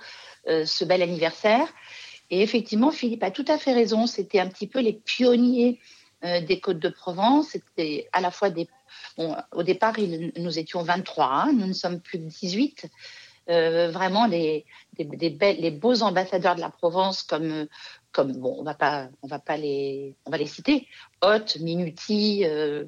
euh, 0.49 0.65
ce 0.67 0.85
bel 0.85 1.03
anniversaire. 1.03 1.67
Et 2.31 2.43
effectivement, 2.43 2.91
Philippe 2.91 3.23
a 3.25 3.31
tout 3.31 3.45
à 3.49 3.59
fait 3.59 3.73
raison. 3.73 4.07
C'était 4.07 4.39
un 4.41 4.49
petit 4.49 4.67
peu 4.67 4.81
les 4.81 4.93
pionniers 4.93 5.79
euh, 6.25 6.41
des 6.41 6.61
Côtes 6.61 6.79
de 6.79 6.89
Provence. 6.89 7.49
C'était 7.49 8.09
à 8.13 8.21
la 8.21 8.31
fois 8.31 8.51
des. 8.51 8.69
Bon, 9.17 9.37
au 9.53 9.63
départ, 9.63 9.99
il- 9.99 10.33
nous 10.37 10.59
étions 10.59 10.83
23, 10.83 11.27
hein, 11.27 11.53
nous 11.53 11.67
ne 11.67 11.73
sommes 11.73 12.01
plus 12.01 12.19
que 12.19 12.25
18. 12.25 12.87
Euh, 13.49 13.91
vraiment 13.91 14.27
les, 14.27 14.65
des, 14.97 15.05
des 15.05 15.31
belles, 15.31 15.57
les 15.61 15.71
beaux 15.73 16.03
ambassadeurs 16.03 16.55
de 16.55 16.61
la 16.61 16.71
Provence 16.71 17.23
comme 17.25 17.67
comme 18.13 18.33
bon 18.37 18.55
on 18.59 18.63
va 18.63 18.75
pas 18.75 19.09
on 19.23 19.27
va 19.29 19.39
pas 19.41 19.57
les 19.57 20.15
on 20.27 20.31
va 20.31 20.37
les 20.37 20.47
citer 20.47 20.87
Haute 21.23 21.57
Minuti 21.59 22.45
euh, 22.45 22.85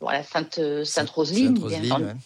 voilà 0.00 0.22
Sainte 0.22 0.60
Sainte 0.84 1.08
Roseline 1.10 1.56
Sainte-Roseline. 1.56 2.18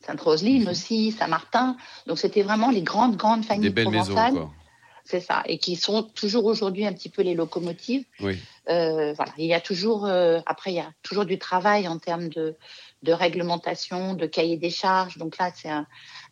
Sainte 0.00 0.20
Roseline 0.20 0.68
aussi 0.68 1.12
Saint 1.12 1.28
Martin 1.28 1.76
donc 2.06 2.18
c'était 2.18 2.42
vraiment 2.42 2.70
les 2.70 2.82
grandes 2.82 3.16
grandes 3.16 3.44
familles 3.44 3.70
Des 3.70 3.74
belles 3.74 3.84
provençales 3.86 4.32
quoi. 4.34 4.50
C'est 5.04 5.20
ça 5.20 5.42
et 5.46 5.58
qui 5.58 5.76
sont 5.76 6.02
toujours 6.02 6.46
aujourd'hui 6.46 6.86
un 6.86 6.92
petit 6.92 7.08
peu 7.10 7.22
les 7.22 7.34
locomotives 7.34 8.04
Oui. 8.20 8.38
euh, 8.68 9.12
voilà, 9.12 9.32
il 9.38 9.46
y 9.46 9.54
a 9.54 9.60
toujours, 9.60 10.06
euh, 10.06 10.40
après, 10.46 10.72
il 10.72 10.76
y 10.76 10.80
a 10.80 10.92
toujours 11.02 11.26
du 11.26 11.38
travail 11.38 11.86
en 11.86 11.98
termes 11.98 12.28
de, 12.28 12.56
de 13.02 13.12
réglementation, 13.12 14.14
de 14.14 14.26
cahier 14.26 14.56
des 14.56 14.70
charges. 14.70 15.18
Donc 15.18 15.36
là, 15.38 15.50
c'est 15.54 15.68
un, 15.68 15.86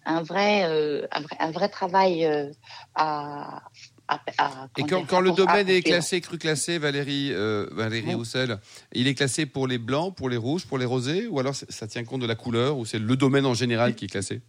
un, 0.07 0.23
vrai, 0.23 0.65
euh, 0.65 1.07
un, 1.13 1.21
vrai, 1.21 1.37
un 1.39 1.51
vrai 1.51 1.69
travail 1.69 2.25
à, 2.95 3.63
à, 4.09 4.21
à- 4.39 4.69
Et 4.79 4.85
quand, 4.85 5.21
le 5.21 5.33
domaine 5.33 5.69
est 5.69 5.83
classé, 5.83 6.21
cru 6.21 6.39
classé, 6.39 6.79
Valérie, 6.79 7.31
euh, 7.33 7.67
Valérie. 7.73 8.15
Roussel, 8.15 8.59
il 8.93 9.07
est 9.07 9.15
classé 9.15 9.47
pour 9.47 9.67
les 9.67 9.79
blancs, 9.79 10.15
pour 10.17 10.29
les 10.29 10.37
rouges, 10.37 10.67
pour 10.67 10.79
les 10.79 10.87
rosés, 10.87 11.27
ou 11.27 11.39
alors 11.39 11.55
ça 11.55 11.87
tient 11.87 12.05
compte 12.05 12.23
de 12.23 12.27
la 12.27 12.35
couleur, 12.35 12.79
ou 12.79 12.87
c'est 12.87 12.99
le 12.99 13.17
domaine 13.17 13.47
en 13.47 13.55
général 13.55 13.95
qui 13.95 14.07
est 14.07 14.09
classé? 14.09 14.41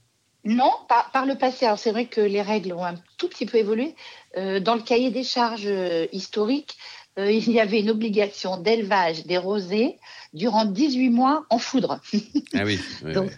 Non, 0.46 0.72
par, 0.90 1.12
par 1.12 1.26
le 1.26 1.36
passé. 1.36 1.66
Alors 1.66 1.80
c'est 1.80 1.92
vrai 1.92 2.06
que 2.06 2.20
les 2.22 2.42
règles 2.42 2.74
ont 2.74 2.84
un 2.86 2.96
tout 3.18 3.30
petit 3.30 3.46
peu 3.46 3.58
évolué. 3.58 3.96
Euh, 4.38 4.60
dans 4.60 4.76
le 4.76 4.82
cahier 4.82 5.10
des 5.12 5.24
charges 5.24 5.64
euh, 5.68 6.06
historique, 6.12 6.76
euh, 7.20 7.32
il 7.32 7.50
y 7.52 7.60
avait 7.60 7.80
une 7.80 7.90
obligation 7.92 8.58
d'élevage 8.58 9.26
des 9.26 9.38
rosés 9.38 9.98
durant 10.34 10.66
18 10.66 11.10
mois 11.10 11.46
en 11.50 11.60
foudre. 11.60 12.00
Ah 12.56 12.64
oui. 12.66 12.80
oui, 13.04 13.14
Donc, 13.14 13.32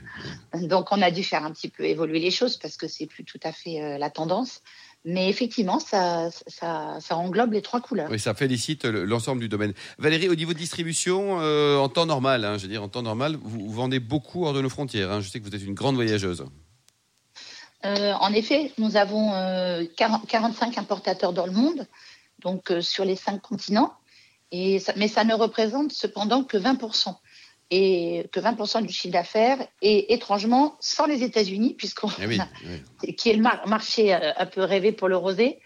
oui. 0.54 0.68
Donc, 0.68 0.92
on 0.92 1.02
a 1.02 1.10
dû 1.12 1.24
faire 1.24 1.46
un 1.46 1.52
petit 1.52 1.70
peu 1.70 1.84
évoluer 1.86 2.20
les 2.20 2.32
choses 2.32 2.58
parce 2.58 2.76
que 2.76 2.88
c'est 2.88 3.06
plus 3.06 3.24
tout 3.24 3.40
à 3.44 3.52
fait 3.54 3.98
la 3.98 4.10
tendance. 4.10 4.62
Mais 5.06 5.30
effectivement, 5.30 5.80
ça, 5.80 6.30
ça, 6.48 6.98
ça 7.00 7.16
englobe 7.16 7.54
les 7.54 7.62
trois 7.62 7.80
couleurs. 7.80 8.10
Oui, 8.10 8.20
ça 8.20 8.34
félicite 8.34 8.84
le- 8.86 9.06
l'ensemble 9.06 9.40
du 9.42 9.48
domaine. 9.48 9.74
Valérie, 10.00 10.28
au 10.30 10.36
niveau 10.36 10.52
de 10.54 10.58
distribution, 10.58 11.38
en 11.38 11.90
temps 11.90 12.06
normal, 12.08 12.44
hein, 12.44 12.58
je 12.58 12.64
veux 12.64 12.70
dire, 12.70 12.82
en 12.84 12.90
temps 12.90 13.04
normal, 13.04 13.38
vous, 13.42 13.68
vous 13.68 13.72
vendez 13.74 14.00
beaucoup 14.00 14.46
hors 14.46 14.54
de 14.54 14.62
nos 14.62 14.70
frontières. 14.70 15.12
hein. 15.12 15.22
Je 15.22 15.30
sais 15.30 15.40
que 15.40 15.46
vous 15.46 15.56
êtes 15.56 15.64
une 15.64 15.76
grande 15.76 15.96
voyageuse. 15.96 16.46
Euh, 17.86 18.14
en 18.14 18.34
effet, 18.34 18.72
nous 18.78 18.98
avons 18.98 19.34
euh, 19.34 19.84
40 19.98 20.28
45 20.28 20.78
importateurs 20.78 21.34
dans 21.34 21.46
le 21.46 21.52
monde, 21.52 21.88
donc 22.40 22.72
euh, 22.72 22.82
sur 22.82 23.06
les 23.06 23.16
cinq 23.16 23.42
continents. 23.42 23.94
Et 24.52 24.80
ça- 24.80 24.94
mais 24.96 25.08
ça 25.08 25.24
ne 25.24 25.34
représente 25.34 25.92
cependant 25.92 26.44
que 26.44 26.58
20%. 26.58 27.16
Et 27.72 28.28
que 28.32 28.40
20% 28.40 28.82
du 28.86 28.94
chiffre 28.94 29.12
d'affaires, 29.14 29.58
et 29.82 30.14
étrangement, 30.14 30.76
sans 30.80 31.08
les 31.08 31.24
États-Unis, 31.24 31.74
puisqu'on 31.76 32.10
Eh 32.22 32.28
oui, 32.28 32.40
a- 32.40 32.48
oui. 33.04 33.16
qui 33.16 33.30
est 33.30 33.34
le 33.34 33.42
mar- 33.42 33.68
marché 33.68 34.14
euh, 34.14 34.32
un 34.38 34.46
peu 34.46 34.62
rêvé 34.62 34.92
pour 34.92 35.08
le 35.08 35.18
rosé. 35.18 35.60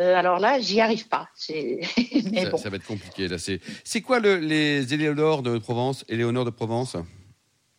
Euh, 0.00 0.14
alors 0.14 0.38
là, 0.38 0.60
j'y 0.60 0.80
arrive 0.80 1.08
pas. 1.08 1.28
Mais 1.48 2.44
Ça, 2.44 2.50
bon. 2.50 2.56
ça 2.58 2.68
va 2.70 2.76
être 2.76 2.86
compliqué. 2.86 3.28
Là, 3.28 3.36
c'est 3.38 4.00
quoi 4.02 4.20
le- 4.20 4.36
les 4.36 4.92
Éléonores 4.94 5.42
de 5.42 5.56
Provence 5.58 6.04
Éléonore 6.08 6.44
de 6.44 6.50
Provence? 6.50 6.96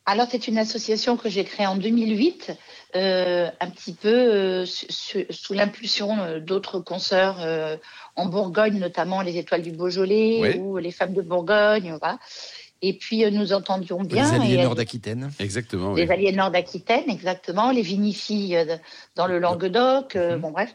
Alors, 0.05 0.27
c'est 0.31 0.47
une 0.47 0.57
association 0.57 1.15
que 1.17 1.29
j'ai 1.29 1.43
créée 1.43 1.67
en 1.67 1.75
2008, 1.77 2.47
euh, 2.49 2.53
un 2.95 3.69
petit 3.69 3.93
peu 3.93 4.07
euh, 4.09 4.65
su- 4.65 5.25
sous 5.29 5.53
l'impulsion 5.53 6.17
euh, 6.19 6.39
d'autres 6.39 6.79
consoeurs 6.79 7.37
euh, 7.41 7.77
en 8.15 8.25
Bourgogne, 8.25 8.79
notamment 8.79 9.21
les 9.21 9.37
Étoiles 9.37 9.61
du 9.61 9.71
Beaujolais 9.71 10.39
Oui. 10.41 10.57
ou 10.57 10.77
les 10.77 10.91
Femmes 10.91 11.13
de 11.13 11.21
Bourgogne. 11.21 11.95
Voilà. 11.99 12.17
Et 12.81 12.93
puis 12.93 13.25
euh, 13.25 13.29
nous 13.29 13.51
entendions 13.53 14.03
bien. 14.03 14.23
Les 14.31 14.39
alliés 14.39 14.63
nord 14.63 14.75
d'Aquitaine. 14.75 15.31
Exactement. 15.39 15.93
oui. 15.93 16.05
les 16.05 16.11
alliés 16.11 16.31
nord 16.31 16.49
d'Aquitaine, 16.51 17.09
exactement, 17.09 17.71
les 17.71 17.81
vinifilles 17.81 18.55
euh, 18.55 18.77
dans 19.15 19.27
le 19.27 19.37
Languedoc, 19.39 20.15
euh, 20.15 20.35
Mhm. 20.35 20.41
bon 20.41 20.51
bref. 20.51 20.73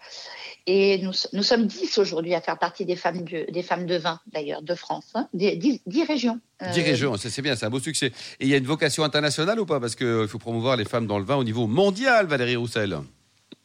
Et 0.67 0.99
nous, 1.03 1.13
nous 1.35 1.43
sommes 1.43 1.67
dix 1.67 1.99
aujourd'hui 1.99 2.35
à 2.35 2.41
faire 2.41 2.59
partie 2.59 2.85
des 2.87 2.97
femmes, 2.97 3.23
du- 3.23 3.45
des 3.51 3.63
femmes 3.63 3.85
de 3.87 3.97
vin, 3.97 4.19
d'ailleurs, 4.33 4.63
de 4.63 4.75
France, 4.75 5.11
hein, 5.15 5.29
dix, 5.35 5.81
dix 5.87 6.05
régions. 6.05 6.41
Euh, 6.63 6.71
10 6.73 6.83
régions, 6.83 7.17
c'est 7.17 7.43
bien, 7.43 7.57
c'est 7.57 7.67
un 7.67 7.71
beau 7.71 7.81
succès. 7.81 8.07
Et 8.41 8.45
il 8.45 8.49
y 8.49 8.55
a 8.55 8.57
une 8.59 8.65
vocation 8.67 9.03
internationale 9.05 9.59
ou 9.61 9.67
pas? 9.67 9.81
Parce 9.81 9.95
qu'il 9.95 10.27
faut 10.29 10.39
promouvoir 10.39 10.77
les 10.77 10.85
femmes 10.87 11.07
dans 11.07 11.19
le 11.19 11.25
vin 11.25 11.37
au 11.37 11.45
niveau 11.45 11.67
mondial, 11.67 12.27
Valérie 12.27 12.57
Roussel. 12.57 12.97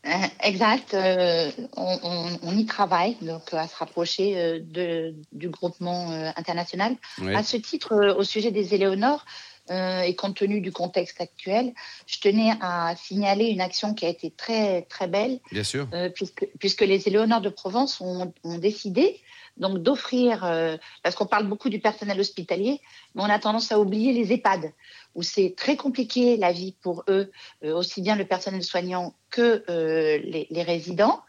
Euh, 0.06 0.10
Exact, 0.44 0.94
euh, 0.94 1.52
on, 1.76 2.00
on- 2.04 2.40
on 2.44 2.58
y 2.58 2.66
travaille, 2.66 3.18
donc 3.22 3.54
à 3.54 3.68
se 3.68 3.76
rapprocher 3.76 4.38
euh, 4.38 4.60
de, 4.62 5.14
du 5.34 5.50
groupement 5.50 6.12
euh, 6.12 6.30
international. 6.38 6.96
Oui. 7.22 7.36
À 7.36 7.44
ce 7.44 7.58
titre, 7.58 7.92
euh, 7.94 8.16
au 8.16 8.24
sujet 8.24 8.52
des 8.52 8.74
Éléonores, 8.74 9.26
euh, 9.72 10.02
et 10.02 10.16
compte 10.16 10.38
tenu 10.38 10.62
du 10.62 10.72
contexte 10.72 11.20
actuel, 11.22 11.74
je 12.08 12.20
tenais 12.20 12.52
à 12.62 12.96
signaler 12.96 13.48
une 13.48 13.62
action 13.62 13.94
qui 13.94 14.06
a 14.06 14.10
été 14.10 14.32
très 14.32 14.84
très 14.84 15.08
belle, 15.08 15.40
Bien 15.52 15.64
sûr. 15.64 15.88
euh, 15.94 16.10
puisque, 16.10 16.48
puisque 16.60 16.82
les 16.82 17.08
Éléonores 17.08 17.42
de 17.42 17.50
Provence 17.50 18.00
ont, 18.02 18.34
ont 18.44 18.58
décidé 18.58 19.20
donc 19.60 19.80
d'offrir, 19.80 20.44
euh, 20.46 20.78
parce 21.04 21.16
qu'on 21.16 21.26
parle 21.26 21.46
beaucoup 21.48 21.70
du 21.70 21.80
personnel 21.80 22.20
hospitalier, 22.20 22.80
mais 23.14 23.22
on 23.22 23.26
a 23.30 23.40
tendance 23.40 23.72
à 23.72 23.80
oublier 23.80 24.14
les 24.14 24.32
EHPAD, 24.34 24.72
où 25.16 25.22
c'est 25.24 25.54
très 25.58 25.76
compliqué 25.76 26.38
la 26.38 26.52
vie 26.52 26.74
pour 26.82 27.04
eux, 27.10 27.32
euh, 27.64 27.76
aussi 27.76 28.02
bien 28.02 28.16
le 28.16 28.26
personnel 28.26 28.64
soignant 28.64 29.14
que 29.30 29.64
euh, 29.70 30.18
les, 30.24 30.48
les 30.50 30.64
résidents. 30.64 31.22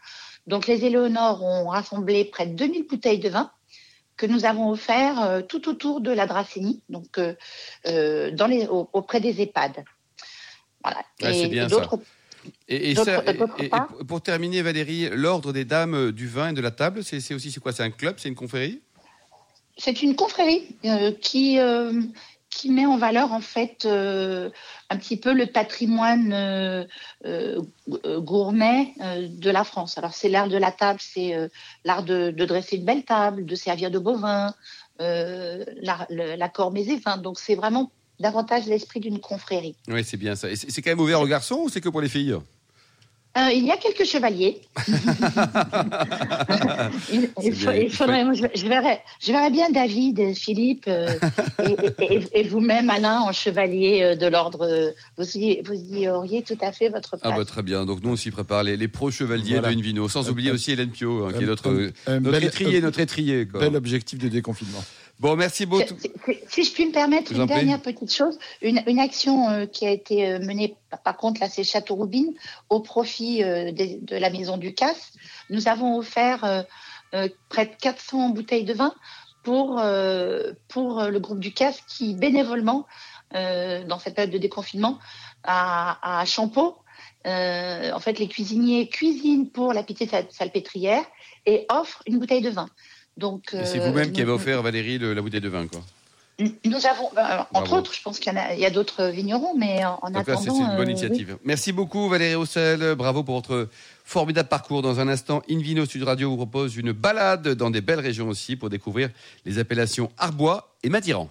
Donc 0.47 0.65
les 0.67 0.85
Éléonores 0.85 1.43
ont 1.43 1.67
rassemblé 1.69 2.25
près 2.25 2.47
de 2.47 2.53
2000 2.55 2.87
bouteilles 2.87 3.19
de 3.19 3.29
vin 3.29 3.51
que 4.17 4.25
nous 4.25 4.45
avons 4.45 4.69
offert 4.69 5.43
tout 5.47 5.67
autour 5.69 5.99
de 6.01 6.11
la 6.11 6.25
Dracénie, 6.27 6.81
donc 6.89 7.19
dans 7.19 8.47
les, 8.47 8.67
au- 8.67 8.89
auprès 8.93 9.19
des 9.19 9.41
EHPAD. 9.41 9.83
Voilà. 10.83 10.99
Ouais, 11.21 11.33
bien 11.49 11.67
d'autres- 11.67 11.99
Et, 12.67 12.95
ça- 12.95 13.21
pour 14.07 14.21
terminer, 14.21 14.61
Valérie, 14.61 15.09
l'ordre 15.11 15.53
des 15.53 15.65
dames 15.65 16.11
du 16.11 16.27
vin 16.27 16.49
et 16.49 16.53
de 16.53 16.61
la 16.61 16.71
table, 16.71 17.03
c'est 17.03 17.33
aussi 17.33 17.51
c'est 17.51 17.59
quoi 17.59 17.71
C'est 17.71 17.83
un 17.83 17.91
club 17.91 18.15
C'est 18.17 18.29
une 18.29 18.35
confrérie? 18.35 18.81
C'est 19.77 20.01
une 20.03 20.15
confrérie 20.15 20.75
euh, 20.85 21.11
qui, 21.11 21.59
euh, 21.59 22.01
qui 22.49 22.69
met 22.69 22.85
en 22.85 22.97
valeur 22.97 23.31
en 23.31 23.39
fait 23.41 23.85
euh, 23.85 24.49
un 24.89 24.97
petit 24.97 25.17
peu 25.17 25.33
le 25.33 25.47
patrimoine 25.47 26.33
euh, 26.33 26.83
euh, 27.25 27.61
gourmet 28.19 28.93
euh, 29.01 29.27
de 29.29 29.49
la 29.49 29.63
France. 29.63 29.97
Alors 29.97 30.13
c'est 30.13 30.29
l'art 30.29 30.49
de 30.49 30.57
la 30.57 30.71
table, 30.71 30.99
c'est 31.01 31.33
euh, 31.35 31.47
l'art 31.85 32.03
de, 32.03 32.31
de 32.31 32.45
dresser 32.45 32.75
une 32.77 32.85
belle 32.85 33.05
table, 33.05 33.45
de 33.45 33.55
servir 33.55 33.89
de 33.89 33.97
beaux 33.99 34.17
vins, 34.17 34.53
euh, 34.99 35.63
l'art- 35.81 36.05
le- 36.09 36.35
l'accord 36.35 36.71
mets 36.71 36.87
et 36.87 36.97
vins. 36.97 37.17
Donc 37.17 37.39
c'est 37.39 37.55
vraiment 37.55 37.91
davantage 38.21 38.67
l'esprit 38.67 38.99
d'une 38.99 39.19
confrérie. 39.19 39.75
Oui, 39.87 40.03
c'est 40.03 40.17
bien 40.17 40.35
ça. 40.35 40.49
Et 40.49 40.55
c'est 40.55 40.81
quand 40.81 40.91
même 40.91 40.99
ouvert 40.99 41.19
aux 41.21 41.27
garçons 41.27 41.61
ou 41.63 41.69
c'est 41.69 41.81
que 41.81 41.89
pour 41.89 42.01
les 42.01 42.09
filles? 42.09 42.35
Euh, 43.37 43.49
il 43.53 43.65
y 43.65 43.71
a 43.71 43.77
quelques 43.77 44.03
chevaliers. 44.05 44.59
il, 47.13 47.29
il 47.43 47.43
C'est 47.43 47.51
faut- 47.53 47.71
bien. 47.71 47.81
il 47.81 47.89
faudrait, 47.91 48.25
je, 48.35 48.45
je 48.59 48.67
verrais, 48.67 49.01
je 49.21 49.31
verrais 49.31 49.49
bien 49.51 49.69
David, 49.69 50.19
et 50.19 50.33
Philippe 50.33 50.85
euh, 50.87 51.07
et, 51.63 52.03
et- 52.15 52.39
et 52.39 52.43
vous-même, 52.43 52.89
Alain, 52.89 53.21
en 53.21 53.31
chevalier 53.31 54.01
euh, 54.03 54.15
de 54.15 54.25
l'ordre. 54.27 54.65
euh, 54.67 54.91
Vous 55.17 55.37
y, 55.37 55.61
vous 55.63 55.73
y 55.73 56.09
auriez 56.09 56.41
tout 56.43 56.57
à 56.61 56.71
fait 56.71 56.89
votre 56.89 57.11
place. 57.17 57.21
Ah 57.23 57.31
bah 57.37 57.45
très 57.45 57.63
bien. 57.63 57.85
Donc 57.85 58.03
nous 58.03 58.11
on 58.11 58.15
s'y 58.15 58.31
prépare 58.31 58.63
les, 58.63 58.75
les 58.77 58.87
pro-chevaliers 58.87 59.59
Voilà. 59.59 59.69
de 59.73 59.77
Invino. 59.79 60.09
Sans 60.09 60.29
oublier 60.29 60.51
aussi 60.51 60.71
Hélène 60.71 60.89
Pio, 60.89 61.25
hein, 61.25 61.31
qui 61.37 61.43
est 61.43 61.47
notre, 61.47 61.71
notre 61.71 62.31
bel- 62.31 62.43
étrier, 62.43 62.81
notre 62.81 62.99
étrier. 62.99 63.47
quoi. 63.47 63.61
Bel 63.61 63.75
objectif 63.75 64.19
de 64.19 64.27
déconfinement. 64.27 64.83
Bon, 65.19 65.35
merci 65.35 65.65
beaucoup. 65.67 65.83
Si- 66.01 66.11
si- 66.25 66.39
Si 66.49 66.63
je 66.63 66.71
puis 66.73 66.87
me 66.87 66.91
permettre 66.91 67.31
Je 67.33 67.39
une 67.39 67.45
prie. 67.45 67.55
dernière 67.55 67.79
petite 67.79 68.11
chose, 68.13 68.37
une, 68.61 68.81
une 68.87 68.99
action 68.99 69.49
euh, 69.49 69.65
qui 69.67 69.85
a 69.85 69.91
été 69.91 70.27
euh, 70.27 70.39
menée, 70.39 70.73
par- 71.03 71.17
contre 71.17 71.41
là 71.41 71.49
c'est 71.49 71.63
Château 71.63 71.95
Roubine, 71.95 72.33
au 72.69 72.79
profit 72.79 73.43
euh, 73.43 73.71
des- 73.71 73.97
de 74.01 74.15
la 74.17 74.29
maison 74.29 74.57
du 74.57 74.73
Casse. 74.73 75.13
Nous 75.49 75.67
avons 75.67 75.97
offert 75.97 76.43
euh, 76.43 76.61
euh, 77.13 77.27
près 77.49 77.65
de 77.65 77.71
400 77.79 78.29
bouteilles 78.29 78.63
de 78.65 78.73
vin 78.73 78.93
pour, 79.43 79.81
pour 80.67 81.01
le 81.03 81.19
groupe 81.19 81.39
du 81.39 81.51
Casse 81.51 81.81
qui 81.87 82.13
bénévolement, 82.13 82.85
dans 83.33 83.97
cette 83.97 84.13
période 84.15 84.31
de 84.31 84.37
déconfinement, 84.37 84.99
à, 85.43 86.19
à 86.21 86.25
Champeau, 86.25 86.77
en 87.25 87.99
fait 87.99 88.19
les 88.19 88.27
cuisiniers 88.27 88.87
cuisinent 88.87 89.49
pour 89.49 89.73
la 89.73 89.81
pitié 89.83 90.05
sal- 90.07 90.27
salpêtrière 90.29 91.03
et 91.47 91.65
offrent 91.69 92.03
une 92.05 92.19
bouteille 92.19 92.41
de 92.43 92.51
vin. 92.51 92.69
Donc, 93.17 93.55
c'est 93.65 93.79
vous-même 93.79 94.11
qui 94.11 94.21
avez 94.21 94.31
offert 94.31 94.61
Valérie 94.61 94.97
le- 94.99 95.13
la 95.15 95.21
bouteille 95.23 95.41
de 95.41 95.49
vin, 95.49 95.65
quoi. 95.67 95.81
Nous 96.39 96.85
avons, 96.85 97.09
ben, 97.15 97.23
alors, 97.23 97.47
entre 97.53 97.67
Bravo. 97.67 97.77
autres, 97.77 97.93
je 97.93 98.01
pense 98.01 98.19
qu'il 98.19 98.33
y, 98.33 98.37
a, 98.37 98.53
il 98.53 98.59
y 98.59 98.65
a 98.65 98.69
d'autres 98.69 99.05
vignerons, 99.07 99.53
mais 99.55 99.85
en, 99.85 99.99
en 100.01 100.07
c'est 100.11 100.17
attendant. 100.17 100.41
c'est 100.41 100.49
une 100.49 100.75
bonne 100.75 100.87
euh, 100.87 100.91
initiative. 100.91 101.37
Merci 101.43 101.71
beaucoup 101.71 102.09
Valérie 102.09 102.35
Roussel. 102.35 102.95
Bravo 102.95 103.23
pour 103.23 103.35
votre 103.35 103.69
formidable 104.05 104.49
parcours. 104.49 104.81
Dans 104.81 104.99
un 104.99 105.07
instant, 105.07 105.41
Invino 105.49 105.85
Sud 105.85 106.03
Radio 106.03 106.29
vous 106.29 106.37
propose 106.37 106.75
une 106.77 106.91
balade 106.91 107.49
dans 107.49 107.69
des 107.69 107.81
belles 107.81 107.99
régions 107.99 108.27
aussi 108.27 108.55
pour 108.55 108.69
découvrir 108.69 109.09
les 109.45 109.59
appellations 109.59 110.11
Arbois 110.17 110.73
et 110.83 110.89
Madiran. 110.89 111.29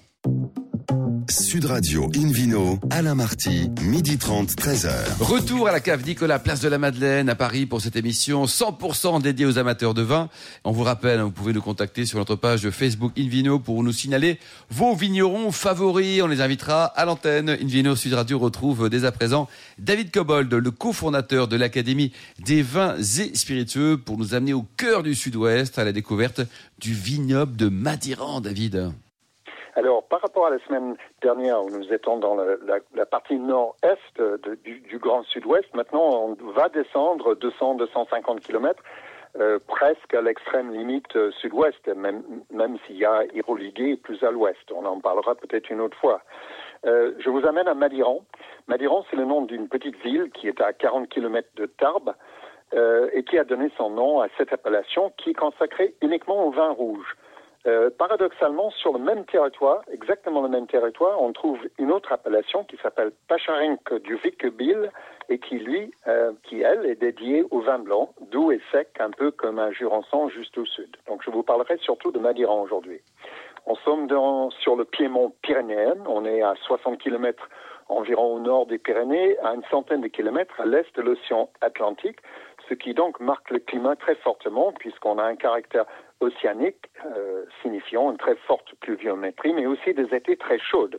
Sud 1.31 1.67
Radio 1.67 2.11
Invino, 2.17 2.81
Alain 2.91 3.15
Marty, 3.15 3.71
midi 3.83 4.19
30, 4.19 4.51
13h. 4.51 4.91
Retour 5.21 5.69
à 5.69 5.73
la 5.73 5.79
cave 5.79 6.05
Nicolas, 6.05 6.41
place 6.41 6.61
de 6.61 6.69
la 6.69 6.77
Madeleine 6.77 7.29
à 7.29 7.37
Paris 7.37 7.67
pour 7.67 7.81
cette 7.81 7.95
émission 7.95 8.47
100% 8.47 9.23
dédiée 9.23 9.47
aux 9.47 9.57
amateurs 9.57 9.95
de 9.95 10.03
vin. 10.03 10.29
On 10.65 10.73
vous 10.73 10.83
rappelle, 10.83 11.21
vous 11.21 11.31
pouvez 11.31 11.53
nous 11.53 11.63
contacter 11.63 12.05
sur 12.05 12.19
notre 12.19 12.35
page 12.35 12.69
Facebook 12.71 13.13
Invino 13.17 13.61
pour 13.61 13.85
nous 13.85 13.93
signaler 13.93 14.41
vos 14.71 14.97
vignerons 14.97 15.53
favoris. 15.53 16.21
On 16.21 16.27
les 16.27 16.41
invitera 16.41 16.87
à 16.87 17.05
l'antenne. 17.05 17.51
Invino 17.51 17.95
Sud 17.95 18.15
Radio 18.15 18.37
retrouve 18.41 18.89
dès 18.91 19.05
à 19.05 19.13
présent 19.13 19.49
David 19.79 20.11
Cobold, 20.11 20.53
le 20.53 20.71
cofondateur 20.73 21.47
de 21.47 21.55
l'Académie 21.55 22.11
des 22.45 22.63
vins 22.63 22.97
et 22.99 23.37
spiritueux 23.37 23.99
pour 23.99 24.19
nous 24.19 24.35
amener 24.35 24.53
au 24.53 24.67
cœur 24.77 25.05
du 25.05 25.15
Sud-Ouest 25.15 25.79
à 25.79 25.85
la 25.85 25.93
découverte 25.93 26.41
du 26.81 26.93
vignoble 26.93 27.55
de 27.55 27.69
Madiran, 27.69 28.41
David. 28.41 28.91
Alors, 29.77 30.03
par 30.05 30.21
rapport 30.21 30.47
à 30.47 30.51
la 30.51 30.59
semaine 30.61 30.97
dernière 31.23 31.63
où 31.63 31.71
nous 31.71 31.93
étions 31.93 32.19
dans 32.19 32.35
la, 32.35 32.57
la- 32.95 33.07
partie 33.07 33.39
nord-est 33.39 34.17
de- 34.21 34.57
du, 34.65 34.99
Grand 34.99 35.23
Sud-Ouest, 35.25 35.73
maintenant 35.75 36.37
on 36.41 36.51
va 36.53 36.69
descendre 36.69 37.35
200-250 37.35 38.41
kilomètres, 38.41 38.83
euh, 39.39 39.59
presque 39.69 40.13
à 40.15 40.23
l'extrême 40.23 40.73
limite 40.73 41.15
euh, 41.15 41.31
sud-ouest, 41.41 41.87
même, 41.95 42.23
même 42.51 42.79
s'il 42.85 42.97
y 42.97 43.05
a 43.05 43.23
Iroligué 43.33 43.97
plus 43.97 44.21
à 44.25 44.33
l'ouest. 44.33 44.73
On 44.75 44.85
en 44.85 44.99
parlera 44.99 45.37
peut-être 45.37 45.71
une 45.71 45.81
autre 45.81 45.97
fois. 45.99 46.21
Euh, 46.85 47.13
je 47.21 47.31
vous 47.31 47.47
amène 47.47 47.69
à 47.69 47.75
Madiran. 47.75 48.25
Madiran, 48.67 49.05
c'est 49.09 49.17
le 49.17 49.25
nom 49.25 49.43
d'une 49.43 49.69
petite 49.69 49.97
ville 50.03 50.31
qui 50.33 50.49
est 50.49 50.61
à 50.61 50.73
40 50.73 51.09
kilomètres 51.09 51.51
de 51.55 51.67
Tarbes 51.67 52.15
euh, 52.75 53.09
et 53.13 53.23
qui 53.23 53.39
a 53.39 53.45
donné 53.45 53.71
son 53.77 53.91
nom 53.91 54.21
à 54.21 54.27
cette 54.37 54.53
appellation 54.53 55.13
qui 55.17 55.31
est 55.31 55.35
consacrée 55.35 55.95
uniquement 56.03 56.45
au 56.47 56.51
vin 56.51 56.71
rouge. 56.71 57.15
Euh, 57.67 57.91
paradoxalement, 57.91 58.71
sur 58.71 58.95
le 58.95 58.99
même 58.99 59.27
territoire, 59.27 59.83
exactement 59.93 60.41
le 60.41 60.49
même 60.49 60.67
territoire, 60.67 61.21
on 61.21 61.33
trouve 61.33 61.59
une 61.79 61.93
autre 61.93 62.11
appellation 62.11 62.65
qui 62.65 62.79
s'appelle 62.79 63.13
Pacharenk 63.29 63.93
du 64.03 64.17
Vickebil 64.17 64.91
et 65.29 65.39
qui, 65.39 65.59
lui, 65.59 65.93
euh, 66.09 66.33
qui, 66.43 66.63
elle, 66.63 66.87
est 66.87 66.95
dédiée 66.95 67.45
au 67.51 67.61
vin 67.61 67.79
blanc, 67.79 68.15
doux 68.31 68.51
et 68.51 68.63
sec, 68.73 68.89
un 68.99 69.11
peu 69.11 69.31
comme 69.31 69.59
un 69.59 69.73
Jurançon 69.73 70.31
juste 70.31 70.57
au 70.57 70.65
sud. 70.65 70.97
Donc, 71.07 71.23
je 71.23 71.31
vous 71.31 71.43
parlerai 71.43 71.77
surtout 71.83 72.13
de 72.13 72.19
Madiran 72.19 72.63
aujourd'hui. 72.63 73.03
On 73.67 73.75
sommes 73.75 74.07
dans, 74.07 74.49
sur 74.51 74.75
le 74.75 74.87
piémont 74.87 75.35
pyrénéen, 75.43 75.97
on 76.07 76.25
est 76.25 76.41
à 76.41 76.55
60 76.67 76.99
km 76.99 77.47
environ 77.91 78.35
au 78.37 78.41
nord 78.41 78.67
des 78.67 78.79
Pyrénées, 78.79 79.37
à 79.41 79.55
une 79.55 79.65
centaine 79.71 80.01
de 80.01 80.09
kilomètres 80.09 80.59
à 80.61 80.65
l'est 80.65 80.95
de 80.97 81.03
l'océan 81.03 81.51
Atlantique, 81.61 82.19
ce 82.69 82.75
qui 82.75 82.95
donc 82.95 83.21
marque 83.21 83.51
le 83.51 83.59
climat 83.59 83.97
très 83.97 84.15
fortement, 84.15 84.73
puisqu'on 84.73 85.19
a 85.19 85.25
un 85.25 85.37
caractère 85.37 85.87
océanique, 86.21 86.91
euh, 87.17 87.45
signifiant 87.63 88.11
une 88.11 88.19
très 88.19 88.37
forte 88.47 88.75
pluviométrie, 88.81 89.53
mais 89.55 89.67
aussi 89.67 89.95
des 89.95 90.15
étés 90.15 90.37
très 90.37 90.59
chaudes. 90.59 90.99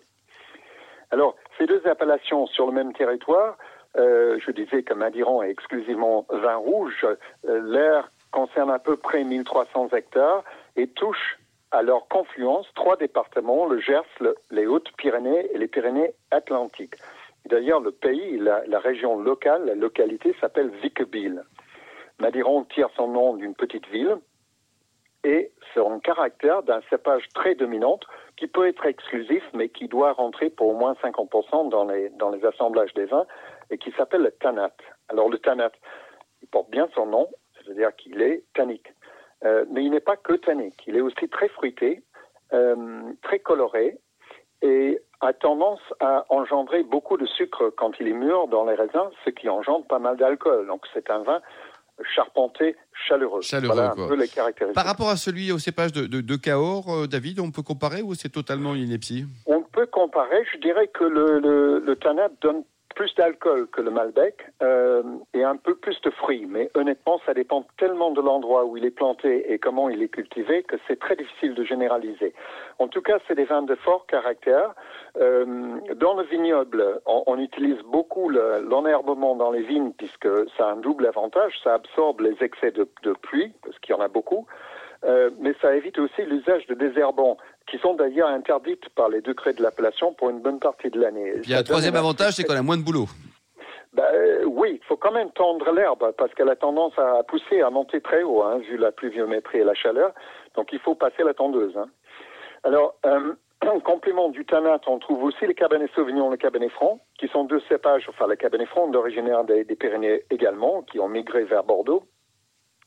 Alors, 1.12 1.36
ces 1.58 1.66
deux 1.66 1.86
appellations 1.88 2.48
sur 2.48 2.66
le 2.68 2.72
même 2.74 2.94
territoire, 2.94 3.58
euh, 3.98 4.40
je 4.40 4.52
disais 4.52 4.84
que 4.84 4.94
Madiran 4.94 5.44
est 5.44 5.50
exclusivement 5.50 6.26
vin 6.30 6.56
rouge, 6.56 7.06
euh, 7.48 7.62
l'air 7.72 8.10
concerne 8.32 8.72
à 8.72 8.80
peu 8.80 8.96
près 8.96 9.24
1300 9.24 9.90
hectares 9.90 10.44
et 10.78 10.88
touche 10.88 11.38
à 11.72 11.82
leur 11.84 12.08
confluence 12.08 12.68
trois 12.76 12.96
départements, 12.98 13.66
le 13.66 13.80
Gers, 13.80 14.04
le- 14.22 14.36
les 14.52 14.66
Hautes-Pyrénées 14.68 15.50
et 15.54 15.58
les 15.58 15.68
Pyrénées-Atlantiques. 15.68 16.96
D'ailleurs, 17.46 17.80
le 17.82 17.92
pays, 17.92 18.38
la, 18.38 18.64
la 18.68 18.80
région 18.80 19.20
locale, 19.20 19.66
la 19.66 19.76
localité 19.76 20.34
s'appelle 20.40 20.70
Vickebil. 20.82 21.44
Madiran 22.20 22.64
tire 22.66 22.90
son 22.96 23.08
nom 23.08 23.34
d'une 23.36 23.56
petite 23.56 23.88
ville 23.88 24.18
et 25.24 25.52
son 25.74 26.00
caractère 26.00 26.64
d'un 26.64 26.82
cépage 26.90 27.28
très 27.34 27.56
dominant 27.56 28.00
qui 28.38 28.48
peut 28.48 28.68
être 28.68 28.86
exclusif 28.86 29.44
mais 29.54 29.70
qui 29.70 29.88
doit 29.88 30.14
rentrer 30.14 30.50
pour 30.50 30.70
au 30.70 30.74
moins 30.74 30.94
50% 30.94 31.70
dans 31.70 31.86
les, 31.86 32.10
dans 32.10 32.30
les 32.30 32.44
assemblages 32.46 32.94
des 32.94 33.06
vins 33.06 33.26
et 33.70 33.78
qui 33.78 33.92
s'appelle 33.92 34.22
le 34.22 34.32
tanat. 34.32 34.74
Alors 35.10 35.30
le 35.30 35.38
tanat, 35.38 35.72
il 36.42 36.48
porte 36.48 36.70
bien 36.70 36.90
son 36.96 37.06
nom, 37.06 37.30
c'est-à-dire 37.58 37.96
qu'il 37.96 38.22
est 38.22 38.44
tannique. 38.54 38.94
Euh, 39.44 39.66
mais 39.70 39.84
il 39.84 39.92
n'est 39.92 40.00
pas 40.00 40.18
que 40.18 40.34
tannique, 40.34 40.84
il 40.88 40.96
est 40.96 41.02
aussi 41.02 41.28
très 41.30 41.48
fruité, 41.50 42.04
euh, 42.54 43.02
très 43.22 43.40
coloré 43.40 43.98
et 44.62 45.00
a 45.22 45.34
tendance 45.34 45.82
à 46.00 46.26
engendrer 46.30 46.84
beaucoup 46.84 47.18
de 47.18 47.26
sucre 47.26 47.70
quand 47.70 48.00
il 48.00 48.08
est 48.08 48.14
mûr 48.14 48.48
dans 48.48 48.66
les 48.66 48.76
raisins, 48.76 49.10
ce 49.24 49.30
qui 49.30 49.50
engendre 49.50 49.86
pas 49.86 50.00
mal 50.00 50.18
d'alcool. 50.18 50.68
Donc 50.68 50.86
c'est 50.94 51.10
un 51.10 51.20
vin 51.20 51.42
charpenté, 52.16 52.76
chaleureux. 53.08 53.42
Chaleureux, 53.42 53.76
voilà 53.76 53.92
quoi. 53.96 54.06
un 54.06 54.08
peu 54.08 54.16
les 54.16 54.28
caractéristiques. 54.28 54.76
Par 54.76 54.86
rapport 54.86 55.10
à 55.10 55.18
celui 55.18 55.52
au 55.52 55.60
cépage 55.60 55.92
de, 55.92 56.06
de, 56.06 56.22
de 56.22 56.36
Cahors, 56.36 56.90
euh, 56.94 57.08
David, 57.08 57.40
on 57.40 57.52
peut 57.52 57.62
comparer 57.64 58.02
ou 58.02 58.14
c'est 58.16 58.30
totalement 58.30 58.76
une 58.76 58.84
ineptie? 58.84 59.26
On 59.46 59.62
peut 59.62 59.86
comparer, 59.88 60.44
je 60.54 60.60
dirais 60.60 60.88
que 60.88 61.04
le, 61.04 61.40
le, 61.40 61.80
le 61.80 61.96
Tanat 61.96 62.30
donne 62.42 62.64
plus 62.94 63.14
d'alcool 63.16 63.68
que 63.68 63.82
le 63.82 63.92
Malbec 63.92 64.36
euh, 64.62 65.04
et 65.34 65.44
un 65.44 65.56
peu 65.56 65.76
plus 65.76 66.00
de 66.02 66.10
fruits. 66.12 66.46
Mais 66.48 66.70
honnêtement, 66.76 67.20
ça 67.26 67.34
dépend 67.34 67.66
tellement 67.78 68.12
de 68.12 68.22
l'endroit 68.22 68.66
où 68.66 68.78
il 68.78 68.86
est 68.86 68.92
planté 68.92 69.52
et 69.52 69.60
comment 69.60 69.90
il 69.90 70.02
est 70.02 70.10
cultivé 70.10 70.64
que 70.64 70.76
c'est 70.88 71.00
très 71.00 71.16
difficile 71.16 71.54
de 71.54 71.64
généraliser. 71.64 72.34
En 72.80 72.88
tout 72.88 73.02
cas, 73.02 73.20
c'est 73.28 73.36
des 73.36 73.46
vins 73.46 73.62
de 73.64 73.76
fort 73.76 74.06
caractère. 74.08 74.74
Euh, 75.20 75.46
dans 75.96 76.14
le 76.16 76.24
vignoble, 76.24 77.02
on, 77.06 77.24
on 77.28 77.40
utilise 77.40 77.82
beaucoup 77.84 78.30
le- 78.30 78.62
l'enherbement 78.68 79.36
dans 79.36 79.52
les 79.52 79.62
vignes 79.62 79.92
puisque 79.98 80.30
ça 80.58 80.68
a 80.68 80.72
un 80.72 80.78
double 80.78 81.06
avantage. 81.08 81.54
Ça 81.64 81.74
absorbe 81.76 82.22
les 82.22 82.36
excès 82.42 82.72
de, 82.72 82.88
de 83.04 83.14
pluie, 83.14 83.54
parce 83.64 83.78
qu'il 83.80 83.96
y 83.96 83.98
en 83.98 84.02
a 84.02 84.08
beaucoup. 84.08 84.46
Euh, 85.04 85.32
mais 85.40 85.56
ça 85.62 85.76
évite 85.76 85.98
aussi 85.98 86.22
l'usage 86.24 86.68
de 86.68 86.76
désherbants, 86.76 87.38
qui 87.68 87.78
sont 87.80 87.94
d'ailleurs 87.94 88.30
interdites 88.30 88.90
par 88.96 89.10
les 89.10 89.22
décrets 89.22 89.54
de 89.54 89.62
l'appellation 89.64 90.14
pour 90.14 90.30
une 90.30 90.40
bonne 90.42 90.60
partie 90.60 90.90
de 90.90 91.00
l'année. 91.00 91.34
Il 91.44 91.50
y 91.50 91.54
a 91.54 91.60
un 91.60 91.64
troisième 91.64 91.96
avantage, 91.96 92.34
c'est 92.34 92.44
qu'on 92.44 92.56
a 92.56 92.62
moins 92.62 92.78
de 92.78 92.84
boulot. 92.84 93.06
bah, 93.94 94.08
euh, 94.14 94.44
oui, 94.46 94.80
il 94.82 94.86
faut 94.86 94.96
quand 94.98 95.12
même 95.12 95.32
tendre 95.32 95.72
l'herbe 95.72 96.12
parce 96.18 96.34
qu'elle 96.34 96.50
a 96.50 96.56
tendance 96.56 96.98
à 96.98 97.24
pousser, 97.24 97.62
à 97.62 97.70
monter 97.70 98.00
très 98.02 98.24
haut, 98.24 98.42
hein, 98.44 98.58
vu 98.60 98.78
la 98.78 98.92
pluviométrie 98.92 99.60
et 99.60 99.64
la 99.64 99.74
chaleur. 99.74 100.14
Donc 100.56 100.72
il 100.74 100.80
faut 100.80 100.96
passer 100.96 101.24
la 101.24 101.34
tondeuse. 101.34 101.76
hein. 101.78 101.90
Alors, 102.64 102.96
euh, 103.06 103.34
en 103.68 103.80
complément 103.92 104.30
du 104.30 104.46
tanat, 104.46 104.80
on 104.88 104.98
trouve 105.00 105.24
aussi 105.24 105.46
les 105.46 105.54
Cabernet 105.56 105.90
Sauvignon 105.94 106.28
et 106.28 106.32
le 106.32 106.38
Cabernet 106.38 106.72
Franc, 106.72 107.00
qui 107.20 107.28
sont 107.28 107.44
deux 107.44 107.62
cépages, 107.70 108.06
enfin 108.10 108.28
le 108.28 108.36
Cabernet 108.36 108.68
Franc 108.70 108.92
originaire 108.94 109.44
des, 109.44 109.64
des 109.66 109.76
Pyrénées 109.76 110.24
également, 110.30 110.82
qui 110.84 111.00
ont 111.00 111.08
migré 111.10 111.44
vers 111.44 111.64
Bordeaux, 111.64 112.04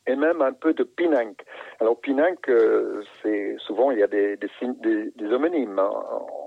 et 0.06 0.16
même 0.16 0.42
un 0.42 0.52
peu 0.52 0.74
de 0.74 0.84
Pinanque. 0.84 1.44
Alors 1.80 2.00
Pinanque, 2.00 2.48
euh, 2.48 3.02
c'est 3.22 3.56
souvent 3.58 3.90
il 3.90 3.98
y 3.98 4.02
a 4.02 4.06
des, 4.06 4.36
des, 4.36 5.12
des, 5.14 5.32
homonymes 5.32 5.78
hein, 5.78 5.90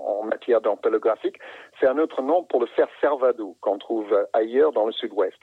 en 0.06 0.24
matière 0.24 0.60
d'empélographique. 0.60 1.38
C'est 1.80 1.86
un 1.86 1.98
autre 1.98 2.22
nom 2.22 2.44
pour 2.44 2.60
le 2.60 2.66
fer 2.66 2.88
servado 3.00 3.56
qu'on 3.60 3.78
trouve 3.78 4.26
ailleurs 4.32 4.72
dans 4.72 4.86
le 4.86 4.92
sud-ouest. 4.92 5.38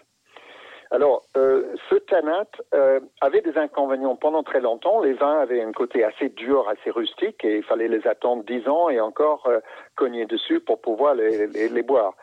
Alors, 0.92 1.24
euh, 1.36 1.76
ce 1.90 1.96
tanat 1.96 2.46
euh, 2.74 3.00
avait 3.22 3.42
des 3.42 3.58
inconvénients 3.58 4.16
pendant 4.16 4.44
très 4.44 4.62
longtemps. 4.62 5.02
Les 5.02 5.14
vins 5.14 5.40
avaient 5.40 5.62
un 5.62 5.72
côté 5.72 6.04
assez 6.04 6.30
dur, 6.30 6.70
assez 6.70 6.92
rustique, 6.92 7.44
et 7.44 7.58
il 7.58 7.64
fallait 7.64 7.88
les 7.88 8.06
attendre 8.08 8.44
dix 8.44 8.68
ans 8.68 8.90
et 8.90 9.00
encore 9.00 9.48
euh, 9.48 9.60
cogner 9.96 10.26
dessus 10.26 10.60
pour 10.60 10.80
pouvoir 10.82 11.16
les, 11.16 11.48
les, 11.48 11.70
les 11.70 11.84
boire. 11.84 12.14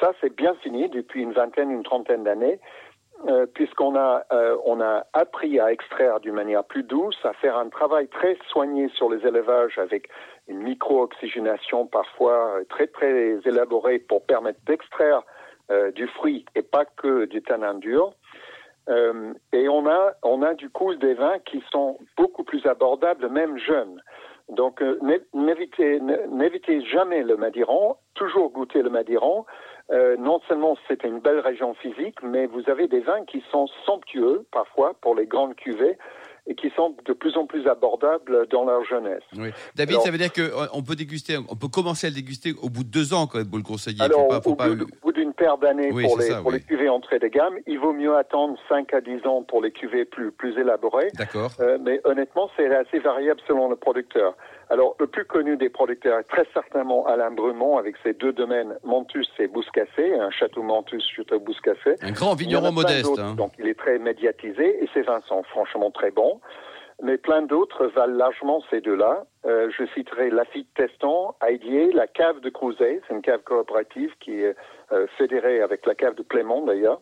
Ça, 0.00 0.12
c'est 0.20 0.34
bien 0.34 0.54
fini 0.62 0.88
depuis 0.88 1.22
une 1.22 1.32
vingtaine, 1.32 1.70
une 1.70 1.82
trentaine 1.82 2.24
d'années. 2.24 2.60
Euh, 3.24 3.46
puisqu'on 3.46 3.96
a, 3.96 4.24
euh, 4.30 4.58
on 4.66 4.80
a 4.80 5.06
appris 5.14 5.58
à 5.58 5.72
extraire 5.72 6.20
d'une 6.20 6.34
manière 6.34 6.62
plus 6.64 6.82
douce, 6.82 7.16
à 7.24 7.32
faire 7.32 7.56
un 7.56 7.70
travail 7.70 8.08
très 8.08 8.36
soigné 8.50 8.90
sur 8.90 9.08
les 9.08 9.26
élevages 9.26 9.78
avec 9.78 10.08
une 10.48 10.58
micro-oxygénation 10.58 11.86
parfois 11.86 12.60
très 12.68 12.86
très 12.86 13.38
élaborée 13.46 14.00
pour 14.00 14.24
permettre 14.26 14.60
d'extraire 14.66 15.22
euh, 15.70 15.90
du 15.92 16.06
fruit 16.08 16.44
et 16.54 16.62
pas 16.62 16.84
que 16.84 17.24
du 17.24 17.42
tanin 17.42 17.74
dur. 17.74 18.12
Et 19.52 19.68
on 19.68 19.88
a, 19.88 20.12
on 20.22 20.42
a 20.42 20.54
du 20.54 20.70
coup 20.70 20.94
des 20.94 21.14
vins 21.14 21.40
qui 21.40 21.60
sont 21.72 21.98
beaucoup 22.16 22.44
plus 22.44 22.64
abordables, 22.66 23.28
même 23.28 23.58
jeunes. 23.58 24.00
Donc 24.48 24.80
n'évitez 25.02 26.84
jamais 26.84 27.24
le 27.24 27.36
Madiran, 27.36 27.98
toujours 28.14 28.50
goûter 28.50 28.82
le 28.82 28.90
Madiran. 28.90 29.44
Euh, 29.92 30.16
non 30.18 30.40
seulement 30.48 30.76
c'est 30.88 31.04
une 31.04 31.20
belle 31.20 31.38
région 31.38 31.74
physique, 31.74 32.16
mais 32.22 32.46
vous 32.46 32.62
avez 32.68 32.88
des 32.88 33.00
vins 33.00 33.24
qui 33.24 33.42
sont 33.52 33.68
somptueux 33.84 34.44
parfois 34.50 34.94
pour 35.00 35.14
les 35.14 35.26
grandes 35.26 35.54
cuvées 35.54 35.96
et 36.48 36.54
qui 36.56 36.70
sont 36.76 36.96
de 37.04 37.12
plus 37.12 37.36
en 37.36 37.46
plus 37.46 37.66
abordables 37.68 38.48
dans 38.48 38.64
leur 38.64 38.84
jeunesse. 38.84 39.22
Oui. 39.36 39.50
David, 39.76 39.94
Alors- 39.94 40.02
ça 40.04 40.10
veut 40.10 40.18
dire 40.18 40.32
qu'on 40.32 40.82
peut 40.82 40.96
déguster, 40.96 41.36
on 41.48 41.54
peut 41.56 41.68
commencer 41.68 42.08
à 42.08 42.10
le 42.10 42.16
déguster 42.16 42.52
au 42.60 42.68
bout 42.68 42.82
de 42.84 42.88
deux 42.90 43.14
ans 43.14 43.26
quand 43.28 43.38
même, 43.38 43.48
vous 43.48 43.56
le 43.58 43.62
conseillez. 43.62 44.00
Alors, 44.02 44.22
faut 44.22 44.28
pas, 44.28 44.40
faut 44.40 44.50
au, 44.50 44.56
pas- 44.56 44.68
bout, 44.70 44.82
au 44.84 45.06
bout 45.06 45.12
d'une 45.12 45.25
paire 45.36 45.58
d'années 45.58 45.90
Oui, 45.92 46.04
pour, 46.04 46.18
les, 46.18 46.24
ça, 46.26 46.36
pour 46.38 46.46
oui. 46.48 46.54
les 46.54 46.60
cuvées 46.60 46.88
entrée 46.88 47.18
de 47.18 47.28
gamme, 47.28 47.54
il 47.66 47.78
vaut 47.78 47.92
mieux 47.92 48.16
attendre 48.16 48.56
5 48.68 48.92
à 48.94 49.00
10 49.00 49.26
ans 49.26 49.42
pour 49.42 49.62
les 49.62 49.70
cuvées 49.70 50.04
plus, 50.04 50.32
plus 50.32 50.58
élaborées. 50.58 51.08
D'accord. 51.14 51.50
Euh, 51.60 51.78
mais 51.80 52.00
honnêtement, 52.04 52.50
c'est 52.56 52.74
assez 52.74 52.98
variable 52.98 53.40
selon 53.46 53.68
le 53.68 53.76
producteur. 53.76 54.34
Alors, 54.70 54.96
le 54.98 55.06
plus 55.06 55.24
connu 55.24 55.56
des 55.56 55.68
producteurs 55.68 56.18
est 56.18 56.24
très 56.28 56.46
certainement 56.52 57.06
Alain 57.06 57.30
Brumont 57.30 57.76
avec 57.78 57.94
ses 58.02 58.14
deux 58.14 58.32
domaines 58.32 58.74
Montus 58.82 59.28
et 59.38 59.46
Bouscassé, 59.46 60.14
un 60.18 60.30
château 60.30 60.62
Montus, 60.62 61.04
château 61.14 61.38
Bouscassé. 61.38 61.94
Un 62.02 62.10
grand 62.12 62.34
vigneron 62.34 62.72
modeste. 62.72 63.18
hein. 63.18 63.34
Donc, 63.36 63.52
il 63.58 63.68
est 63.68 63.78
très 63.78 63.98
médiatisé 63.98 64.82
et 64.82 64.88
ses 64.94 65.02
vins 65.02 65.20
sont 65.28 65.42
franchement 65.44 65.90
très 65.92 66.10
bons. 66.10 66.40
Mais 67.02 67.18
plein 67.18 67.42
d'autres 67.42 67.86
valent 67.86 68.16
largement 68.16 68.62
ces 68.70 68.80
deux-là. 68.80 69.24
Euh, 69.44 69.70
je 69.76 69.84
citerai 69.94 70.30
Lafitte 70.30 70.72
Teston, 70.74 71.34
Aidier, 71.46 71.92
la 71.92 72.06
cave 72.06 72.40
de 72.40 72.48
Crouzet, 72.48 73.02
c'est 73.06 73.14
une 73.14 73.22
cave 73.22 73.42
coopérative 73.42 74.14
qui 74.18 74.40
est 74.42 74.56
euh, 74.92 75.06
fédérée 75.18 75.60
avec 75.60 75.84
la 75.84 75.94
cave 75.94 76.14
de 76.14 76.22
Clément 76.22 76.62
d'ailleurs. 76.62 77.00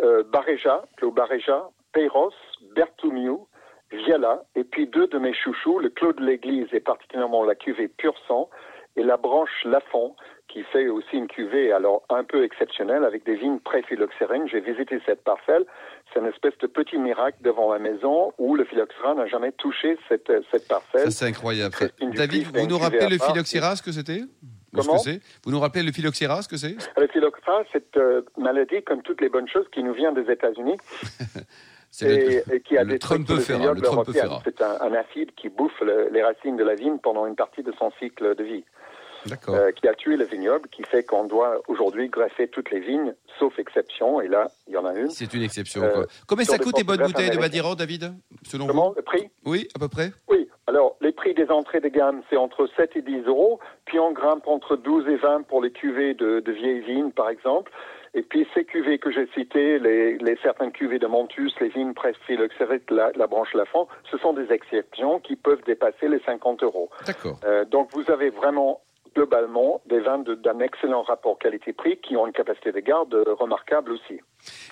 Euh, 0.00 0.22
Baréja, 0.22 0.84
Clos 0.96 1.10
Baréja, 1.10 1.70
Peyros, 1.92 2.32
Berthoumiou, 2.74 3.48
Viala, 3.90 4.44
et 4.54 4.64
puis 4.64 4.86
deux 4.86 5.08
de 5.08 5.18
mes 5.18 5.34
chouchous, 5.34 5.80
le 5.80 5.90
Clos 5.90 6.12
de 6.12 6.24
l'Église 6.24 6.68
et 6.72 6.80
particulièrement 6.80 7.44
la 7.44 7.54
cuvée 7.54 7.88
Pur 7.88 8.14
Sang, 8.28 8.48
et 8.96 9.02
la 9.02 9.16
branche 9.16 9.64
Lafont, 9.64 10.14
qui 10.56 10.62
fait 10.72 10.88
aussi 10.88 11.16
une 11.18 11.26
cuvée 11.26 11.70
alors 11.70 12.02
un 12.08 12.24
peu 12.24 12.42
exceptionnelle 12.42 13.04
avec 13.04 13.26
des 13.26 13.34
vignes 13.34 13.58
pré-phylloxérines. 13.58 14.48
J'ai 14.48 14.60
visité 14.60 14.98
cette 15.04 15.22
parcelle. 15.22 15.66
C'est 16.14 16.20
une 16.20 16.26
espèce 16.26 16.56
de 16.62 16.66
petit 16.66 16.96
miracle 16.96 17.36
devant 17.42 17.70
la 17.74 17.78
maison 17.78 18.32
où 18.38 18.54
le 18.56 18.64
phylloxéra 18.64 19.14
n'a 19.14 19.26
jamais 19.26 19.52
touché 19.52 19.98
cette, 20.08 20.32
cette 20.50 20.66
parcelle. 20.66 21.10
Ça, 21.10 21.10
c'est 21.10 21.26
incroyable. 21.26 21.74
David, 22.14 22.46
vous 22.56 22.66
nous 22.66 22.78
rappelez 22.78 23.08
le 23.10 23.18
phylloxéra, 23.18 23.76
ce 23.76 23.82
que 23.82 23.92
c'était? 23.92 24.22
Ce 24.72 24.76
que 24.80 25.20
Vous 25.44 25.50
nous 25.50 25.60
rappelez 25.60 25.82
le 25.82 25.92
phylloxéra, 25.92 26.40
ce 26.40 26.48
que 26.48 26.56
c'est? 26.56 26.76
Le 26.96 27.06
phylloxéra, 27.08 27.62
c'est 27.70 27.94
une 27.96 28.24
maladie, 28.42 28.82
comme 28.82 29.02
toutes 29.02 29.20
les 29.20 29.28
bonnes 29.28 29.48
choses, 29.48 29.66
qui 29.72 29.82
nous 29.82 29.92
vient 29.92 30.12
des 30.12 30.30
États-Unis 30.32 30.78
C'est 31.90 32.08
le- 32.08 32.32
et, 32.32 32.56
et 32.56 32.60
qui 32.60 32.76
a 32.78 32.84
le. 32.84 32.98
Trumpefera. 32.98 34.40
C'est 34.44 34.60
un, 34.62 34.76
un 34.80 34.92
acide 34.94 35.32
qui 35.34 35.48
bouffe 35.50 35.78
le- 35.80 36.08
les 36.12 36.22
racines 36.22 36.56
de 36.56 36.64
la 36.64 36.74
vigne 36.74 36.98
pendant 36.98 37.26
une 37.26 37.36
partie 37.36 37.62
de 37.62 37.72
son 37.78 37.90
cycle 37.98 38.34
de 38.34 38.42
vie. 38.44 38.64
Euh, 39.48 39.72
qui 39.72 39.88
a 39.88 39.94
tué 39.94 40.16
le 40.16 40.24
vignoble, 40.24 40.68
qui 40.68 40.82
fait 40.84 41.02
qu'on 41.02 41.24
doit 41.24 41.60
aujourd'hui 41.68 42.08
greffer 42.08 42.48
toutes 42.48 42.70
les 42.70 42.80
vignes, 42.80 43.14
sauf 43.38 43.58
exception, 43.58 44.20
et 44.20 44.28
là, 44.28 44.48
il 44.68 44.74
y 44.74 44.76
en 44.76 44.84
a 44.84 44.94
une. 44.94 45.10
C'est 45.10 45.32
une 45.34 45.42
exception. 45.42 45.82
euh, 45.82 45.92
quoi. 45.92 46.06
Combien 46.28 46.44
ça 46.44 46.58
coûte 46.58 46.76
les 46.78 46.84
bonnes 46.84 47.02
bouteilles 47.02 47.30
de. 47.30 47.38
Madiran, 47.38 47.74
David 47.74 48.14
Selon 48.44 48.66
Comment 48.66 48.90
vous 48.90 48.96
le 48.96 49.02
prix? 49.02 49.28
Oui, 49.44 49.68
à 49.74 49.78
peu 49.78 49.88
près 49.88 50.12
Oui, 50.28 50.48
alors 50.66 50.96
les 51.00 51.12
prix 51.12 51.34
des 51.34 51.48
entrées 51.50 51.80
de 51.80 51.88
gamme, 51.88 52.22
c'est 52.30 52.36
entre 52.36 52.68
7 52.76 52.96
et 52.96 53.02
10 53.02 53.22
euros, 53.26 53.58
puis 53.84 53.98
on 53.98 54.12
grimpe 54.12 54.46
entre 54.46 54.76
12 54.76 55.08
et 55.08 55.16
20 55.16 55.42
pour 55.46 55.62
les 55.62 55.70
cuvées 55.72 56.14
de, 56.14 56.40
de 56.40 56.52
vieilles 56.52 56.80
vignes, 56.80 57.10
par 57.10 57.28
exemple. 57.30 57.70
Et 58.14 58.22
puis 58.22 58.46
ces 58.54 58.64
cuvées 58.64 58.98
que 58.98 59.10
j'ai 59.10 59.28
citées, 59.34 59.78
les, 59.78 60.16
les 60.16 60.38
certaines 60.42 60.72
cuvées 60.72 60.98
de 60.98 61.06
Montus, 61.06 61.52
les 61.60 61.68
vignes 61.68 61.92
Presphylloxérite, 61.92 62.90
la, 62.90 63.10
la 63.14 63.26
branche 63.26 63.52
Lafont, 63.52 63.88
ce 64.10 64.16
sont 64.16 64.32
des 64.32 64.50
exceptions 64.52 65.20
qui 65.20 65.36
peuvent 65.36 65.62
dépasser 65.66 66.08
les 66.08 66.20
50 66.20 66.62
euros. 66.62 66.88
D'accord. 67.06 67.38
Euh, 67.44 67.66
donc 67.66 67.90
vous 67.92 68.10
avez 68.10 68.30
vraiment 68.30 68.80
globalement 69.16 69.80
des 69.88 70.00
vins 70.00 70.18
de- 70.18 70.34
d'un 70.34 70.60
excellent 70.60 71.02
rapport 71.02 71.38
qualité-prix 71.38 71.98
qui 72.06 72.16
ont 72.16 72.26
une 72.26 72.34
capacité 72.34 72.70
de 72.70 72.80
garde 72.80 73.14
remarquable 73.40 73.92
aussi. 73.92 74.20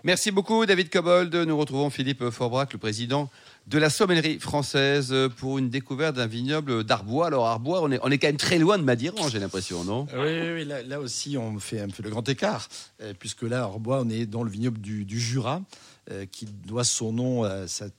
Merci 0.05 0.31
beaucoup, 0.31 0.67
David 0.67 0.91
Cobold. 0.91 1.35
Nous 1.35 1.57
retrouvons 1.57 1.89
Philippe 1.89 2.29
Forbrac, 2.31 2.73
le 2.75 2.79
président 2.79 3.31
de 3.67 3.79
la 3.79 3.89
sommellerie 3.89 4.39
française, 4.39 5.15
pour 5.39 5.57
une 5.59 5.71
découverte 5.71 6.17
d'un 6.17 6.27
vignoble 6.27 6.85
d'Arbois. 6.85 7.27
Alors, 7.29 7.47
Arbois, 7.47 7.81
on 7.83 7.91
est, 7.91 7.99
on 8.03 8.11
est 8.11 8.19
quand 8.19 8.29
même 8.29 8.37
très 8.37 8.59
loin 8.59 8.77
de 8.77 8.83
Madiran, 8.85 9.29
j'ai 9.29 9.39
l'impression, 9.39 9.83
non? 9.85 10.07
Oui, 10.15 10.19
oui, 10.43 10.53
oui, 10.57 10.65
là, 10.67 10.83
là 10.83 11.01
aussi, 11.01 11.39
on 11.39 11.59
fait 11.59 11.81
un 11.81 11.89
peu 11.89 12.03
le 12.03 12.11
grand 12.11 12.29
écart, 12.29 12.69
euh, 13.01 13.15
puisque 13.19 13.43
là, 13.43 13.63
à 13.63 13.67
Orbois, 13.67 14.03
on 14.05 14.11
est 14.11 14.27
dans 14.27 14.43
le 14.45 14.51
vignoble 14.51 14.79
du, 14.79 15.07
du 15.07 15.19
Jura, 15.19 15.63
euh, 16.11 16.27
qui 16.31 16.45
doit 16.45 16.85
son 16.85 17.13
nom 17.13 17.45
à, 17.45 17.67
sa 17.67 17.87
tec- 17.87 17.95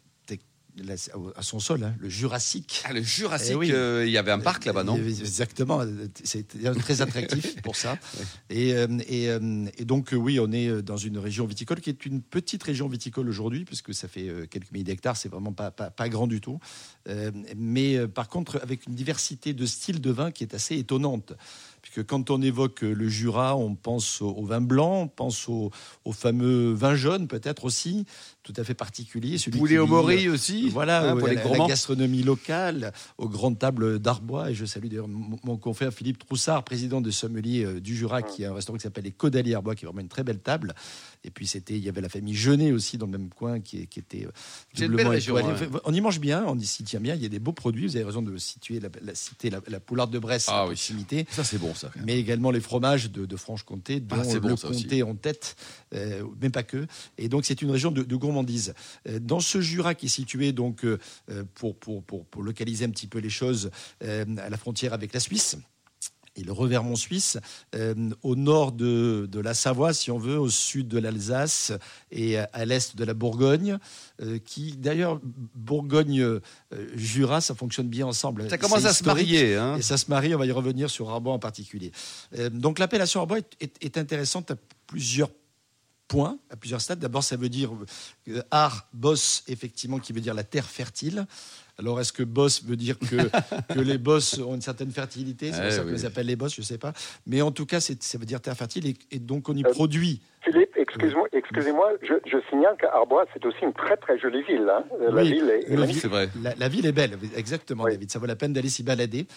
la- 0.84 0.96
à 1.36 1.42
son 1.42 1.60
sol, 1.60 1.84
hein, 1.84 1.96
le 2.00 2.10
Jurassique. 2.10 2.82
Ah, 2.86 2.94
le 2.94 3.02
Jurassique, 3.02 3.52
Eh 3.54 3.56
oui. 3.56 3.72
euh, 3.72 4.06
il 4.06 4.12
y 4.12 4.18
avait 4.18 4.32
un 4.32 4.40
parc 4.40 4.66
là-bas, 4.66 4.84
non? 4.84 4.98
Exactement, 4.98 5.82
c'est 6.24 6.48
très 6.78 7.02
attractif 7.02 7.56
pour 7.64 7.76
ça. 7.76 7.98
Et, 8.50 8.74
euh, 8.74 8.88
et, 9.08 9.30
euh, 9.30 9.66
et 9.78 9.86
donc, 9.86 10.10
oui, 10.14 10.40
on 10.40 10.52
est 10.52 10.82
dans 10.82 10.98
une 10.98 11.18
région 11.18 11.46
viticole 11.46 11.80
qui 11.82 11.90
est 11.90 12.06
une 12.06 12.22
petite 12.22 12.64
région 12.64 12.88
viticole 12.88 13.30
aujourd'hui, 13.30 13.66
puisque 13.66 13.94
ça 13.94 14.08
fait 14.08 14.30
quelques 14.50 14.72
milliers 14.72 14.84
d'hectares, 14.84 15.18
c'est 15.18 15.30
vraiment 15.30 15.54
pas, 15.54 15.72
pas, 15.72 15.90
pas 15.92 16.10
grand 16.10 16.28
du 16.28 16.42
tout. 16.42 16.60
Mais 17.56 18.08
par 18.08 18.28
contre, 18.28 18.60
avec 18.62 18.86
une 18.88 18.96
diversité 18.96 19.54
de 19.54 19.66
styles 19.66 20.02
de 20.02 20.12
vin 20.12 20.32
qui 20.32 20.44
est 20.44 20.54
assez 20.54 20.76
étonnante, 20.78 21.34
puisque 21.86 22.08
quand 22.08 22.32
on 22.32 22.42
évoque 22.42 22.82
le 22.82 23.08
Jura, 23.08 23.56
on 23.56 23.76
pense 23.76 24.20
au, 24.20 24.44
vin 24.44 24.60
blanc, 24.60 25.02
on 25.04 25.08
pense 25.08 25.48
au, 25.48 25.72
fameux 26.12 26.74
vin 26.74 26.96
jaune 26.96 27.28
peut-être 27.28 27.64
aussi, 27.64 28.06
tout 28.42 28.54
à 28.58 28.64
fait 28.64 28.74
particulier. 28.74 29.38
Celui 29.38 29.60
Poulet 29.60 29.78
au 29.78 29.86
mori 29.86 30.28
aussi. 30.28 30.70
Voilà, 30.70 31.12
hein, 31.12 31.18
pour 31.18 31.28
les 31.28 31.36
la, 31.36 31.68
gastronomie 31.68 32.24
locale, 32.24 32.92
aux 33.20 33.30
grandes 33.30 33.60
tables 33.60 34.00
d'Arbois. 34.00 34.50
Et 34.50 34.56
je 34.56 34.66
salue 34.66 34.88
d'ailleurs 34.88 35.08
mon, 35.08 35.58
confrère 35.58 35.94
Philippe 35.94 36.26
Troussard, 36.26 36.64
président 36.64 37.02
de 37.02 37.12
sommelier 37.12 37.64
euh, 37.64 37.80
du 37.80 37.96
Jura, 37.96 38.24
qui 38.24 38.44
a 38.46 38.52
un 38.52 38.56
restaurant 38.56 38.78
qui 38.78 38.84
s'appelle 38.84 39.04
les 39.04 39.12
Caudalie 39.12 39.54
Arbois, 39.54 39.76
qui 39.76 39.86
est 39.86 39.88
vraiment 39.88 40.02
une 40.02 40.10
très 40.10 40.24
belle 40.24 40.40
table. 40.40 40.74
Et 41.24 41.30
puis 41.30 41.46
c'était, 41.46 41.76
il 41.76 41.84
y 41.84 41.90
avait 41.90 42.02
la 42.02 42.10
famille 42.10 42.34
Jeunet 42.34 42.72
aussi 42.72 42.98
dans 42.98 43.06
le 43.06 43.12
même 43.12 43.30
coin, 43.30 43.60
qui, 43.60 43.86
qui 43.88 44.00
était 44.00 44.26
euh, 44.26 44.88
doublement 44.88 45.12
On 45.84 45.94
y 45.94 46.02
mange 46.02 46.20
bien, 46.20 46.46
on 46.48 46.58
y 46.58 46.66
s'y 46.66 46.84
tient 46.84 47.00
bien. 47.00 47.14
Il 47.14 47.22
y 47.22 47.28
a 47.28 47.30
des 47.30 47.40
beaux 47.40 47.54
produits. 47.54 47.86
Vous 47.86 47.96
avez 47.96 48.06
raison 48.06 48.24
de 48.24 48.36
situer 48.38 48.80
la, 48.80 48.90
la 49.04 49.14
citer 49.14 49.52
la, 49.52 49.80
poularde 49.80 50.12
de 50.12 50.20
Bresse 50.20 50.48
ah, 50.50 50.66
oui. 50.68 50.76
Ça 51.30 51.44
c'est 51.44 51.60
bon 51.60 51.75
ça. 51.76 51.92
Mais 52.06 52.20
également 52.20 52.52
les 52.52 52.60
fromages 52.60 53.12
de, 53.12 53.36
Franche-Comté, 53.36 54.00
dont 54.00 54.16
ah, 54.20 54.34
le 54.34 54.56
comté 54.56 55.04
en 55.04 55.16
tête, 55.16 55.56
euh, 55.94 56.24
mais 56.42 56.50
pas 56.50 56.64
que. 56.64 56.88
Et 57.18 57.30
donc 57.30 57.46
c'est 57.46 57.62
une 57.62 57.72
région 57.72 57.92
de, 57.92 58.16
gourmandise. 58.16 58.74
Euh, 59.08 59.20
dans 59.20 59.40
ce 59.40 59.62
Jura 59.62 59.96
qui 59.96 60.06
est 60.06 60.10
situé 60.10 60.52
donc 60.52 60.86
euh, 60.86 60.98
pour, 61.54 61.78
pour, 61.78 62.04
pour, 62.04 62.26
pour, 62.26 62.44
localiser 62.44 62.86
un 62.86 62.90
petit 62.90 63.08
peu 63.08 63.20
les 63.20 63.30
choses 63.30 63.72
à 64.02 64.50
la 64.50 64.58
frontière 64.58 64.94
avec 64.94 65.14
la 65.14 65.20
Suisse 65.20 65.58
et 66.36 66.44
le 66.44 66.52
Revermont 66.52 66.96
suisse, 66.96 67.38
au 68.24 68.36
nord 68.36 68.72
de, 68.72 69.28
de, 69.32 69.40
la 69.40 69.54
Savoie, 69.54 69.94
si 69.94 70.12
on 70.12 70.18
veut, 70.18 70.40
au 70.40 70.50
sud 70.50 70.88
de 70.88 71.00
l'Alsace 71.00 71.72
et 72.12 72.38
à, 72.38 72.66
l'est 72.66 72.96
de 72.96 73.04
la 73.04 73.14
Bourgogne, 73.14 73.78
qui 74.46 74.74
d'ailleurs, 74.74 75.20
Bourgogne-Jura, 75.56 77.42
ça 77.42 77.56
fonctionne 77.56 77.88
bien 77.88 78.06
ensemble. 78.06 78.50
Ça 78.50 78.58
commence 78.58 78.86
à 78.86 78.94
se 78.94 79.04
marier. 79.04 79.56
Hein. 79.56 79.78
Et 79.78 79.82
ça 79.82 79.98
se 79.98 80.06
marie, 80.10 80.36
on 80.36 80.40
va 80.40 80.46
y 80.46 80.52
revenir 80.52 80.90
sur 80.90 81.10
Arbois 81.10 81.34
en 81.34 81.40
particulier. 81.40 81.92
donc 82.52 82.80
l'appellation 82.80 83.22
Arbois 83.22 83.40
est, 83.40 83.78
est, 83.82 83.98
intéressante 83.98 84.52
à 84.52 84.56
plusieurs 84.88 85.30
points, 86.08 86.38
à 86.50 86.56
plusieurs 86.56 86.82
stades. 86.82 87.00
D'abord, 87.00 87.24
ça 87.24 87.36
veut 87.36 87.50
dire 87.50 87.72
euh, 88.28 88.42
art, 88.52 88.88
boss, 88.94 89.44
effectivement, 89.48 90.00
qui 90.00 90.14
veut 90.14 90.22
dire 90.22 90.34
la 90.34 90.44
terre 90.44 90.70
fertile. 90.70 91.26
Alors, 91.78 92.00
est-ce 92.00 92.14
que 92.14 92.24
boss 92.24 92.64
veut 92.64 92.78
dire 92.78 92.98
que, 92.98 93.30
que 93.74 93.80
les 93.80 93.98
boss 93.98 94.40
ont 94.40 94.56
une 94.56 94.62
certaine 94.62 94.92
fertilité? 94.92 95.52
C'est 95.52 95.60
pour 95.60 95.68
eh 95.68 95.72
ça 95.72 95.84
qu'on 95.84 95.92
les 95.92 96.06
appelle 96.06 96.28
les 96.28 96.36
boss, 96.36 96.56
je 96.56 96.62
ne 96.62 96.66
sais 96.66 96.78
pas. 96.78 96.94
Mais 97.28 97.42
en 97.42 97.52
tout 97.52 97.66
cas, 97.66 97.80
ça 97.80 98.18
veut 98.18 98.26
dire 98.26 98.42
terre 98.42 98.56
fertile 98.56 98.94
et, 99.12 99.20
donc 99.20 99.50
on 99.50 99.56
y 99.56 99.66
euh, 99.66 99.70
produit. 99.70 100.22
Excusez-moi, 101.34 101.94
je, 102.02 102.14
je, 102.26 102.38
signale 102.50 102.76
qu'Arbois, 102.80 103.26
c'est 103.34 103.46
aussi 103.46 103.64
une 103.64 103.74
très 103.74 103.98
très 103.98 104.18
jolie 104.20 104.44
ville. 104.44 104.70
Hein. 104.70 104.84
La 105.00 105.24
ville 105.24 105.50
est, 105.50 105.94
c'est 105.94 106.08
vrai. 106.08 106.30
La, 106.58 106.68
ville 106.68 106.86
est 106.86 106.92
belle, 106.92 107.18
exactement, 107.36 107.86
David. 107.86 108.12
Ça 108.12 108.20
vaut 108.20 108.26
la 108.26 108.36
peine 108.36 108.54
d'aller 108.54 108.70
s'y 108.70 108.84
balader. 108.84 109.28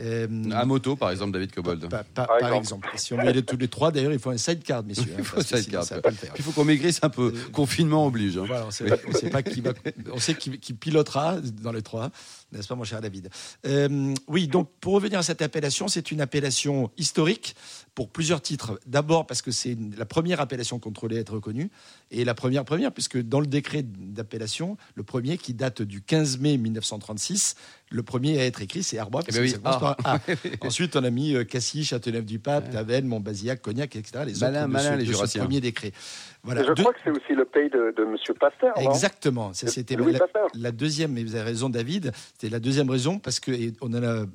Euh, 0.00 0.26
à 0.52 0.64
moto, 0.64 0.96
par 0.96 1.10
exemple, 1.10 1.32
David 1.32 1.52
Cobold. 1.52 1.88
par, 2.14 2.54
exemple. 2.54 2.88
Si 2.96 3.14
on 3.14 3.18
veut 3.18 3.28
aller 3.28 3.42
tous 3.42 3.56
les 3.56 3.68
trois, 3.68 3.90
d'ailleurs, 3.90 4.12
il 4.12 4.18
faut 4.18 4.30
un 4.30 4.36
sidecar, 4.36 4.82
messieurs. 4.82 5.12
il 5.18 5.24
faut 5.24 5.38
un 5.38 5.42
sidecar. 5.42 5.84
Il 6.36 6.42
faut 6.42 6.52
qu'on 6.52 6.64
maigrisse 6.64 7.00
un 7.02 7.10
peu. 7.10 7.32
Euh, 7.34 7.50
Confinement 7.52 8.06
oblige. 8.06 8.38
Hein. 8.38 8.44
Voilà, 8.46 8.66
on 8.66 8.70
sait, 8.70 8.86
sait 9.12 9.30
pas 9.30 9.42
qui 9.42 9.60
va. 9.60 9.72
On 10.12 10.18
sait 10.18 10.34
qui, 10.34 10.58
qui 10.58 10.72
pilotera 10.74 11.36
dans 11.62 11.72
les 11.72 11.82
trois 11.82 12.10
n'est-ce 12.54 12.68
pas, 12.68 12.74
mon 12.74 12.84
cher 12.84 13.00
David? 13.00 13.30
Euh, 13.66 14.14
Oui, 14.28 14.48
donc 14.48 14.70
pour 14.80 14.94
revenir 14.94 15.18
à 15.18 15.22
cette 15.22 15.42
appellation, 15.42 15.88
c'est 15.88 16.10
une 16.10 16.20
appellation 16.20 16.90
historique 16.96 17.54
pour 17.94 18.10
plusieurs 18.10 18.40
titres. 18.40 18.80
D'abord 18.86 19.26
parce 19.26 19.42
que 19.42 19.50
c'est 19.50 19.76
la 19.96 20.04
première 20.04 20.40
appellation 20.40 20.78
contrôlée 20.78 21.16
à 21.16 21.20
être 21.20 21.34
reconnue, 21.34 21.70
et 22.10 22.24
la 22.24 22.34
première 22.34 22.64
première, 22.64 22.92
puisque 22.92 23.20
dans 23.20 23.40
le 23.40 23.46
décret 23.46 23.82
d'appellation, 23.82 24.76
le 24.94 25.02
premier 25.02 25.38
qui 25.38 25.54
date 25.54 25.82
du 25.82 26.02
15 26.02 26.38
mai 26.38 26.56
1936, 26.56 27.54
le 27.94 28.02
premier 28.02 28.40
à 28.40 28.44
être 28.44 28.60
écrit, 28.60 28.82
c'est 28.82 28.98
Arbois. 28.98 29.22
Eh 29.28 29.32
ben 29.32 29.60
ah. 29.64 30.18
Ensuite, 30.62 30.96
on 30.96 31.04
a 31.04 31.10
mis 31.10 31.34
euh, 31.34 31.44
Cassis, 31.44 31.84
Châteauneuf-du-Pape, 31.84 32.70
Tavennes, 32.70 33.06
Montbazillac, 33.06 33.62
Cognac, 33.62 33.94
etc. 33.94 34.24
Les 34.26 34.42
autres 34.42 34.66
malin, 34.66 34.96
les 34.96 35.06
ce 35.06 35.38
premier 35.38 35.60
décret. 35.60 35.92
Voilà. 36.42 36.62
je 36.62 36.72
crois 36.72 36.92
que 36.92 36.98
c'est 37.02 37.10
aussi 37.10 37.34
le 37.34 37.46
pays 37.46 37.70
de, 37.70 37.94
de 37.96 38.02
M. 38.02 38.16
Pasteur. 38.38 38.74
Exactement. 38.76 39.52
C'était 39.54 39.96
la, 39.96 40.18
la, 40.54 40.72
deuxième, 40.72 41.12
mais 41.12 41.22
vous 41.22 41.36
avez 41.36 41.44
raison, 41.44 41.70
David. 41.70 42.12
C'était 42.32 42.50
la 42.50 42.58
deuxième 42.58 42.90
raison 42.90 43.18
parce 43.18 43.40
que 43.40 43.52
on 43.80 43.94
en 43.94 44.02
a 44.02 44.26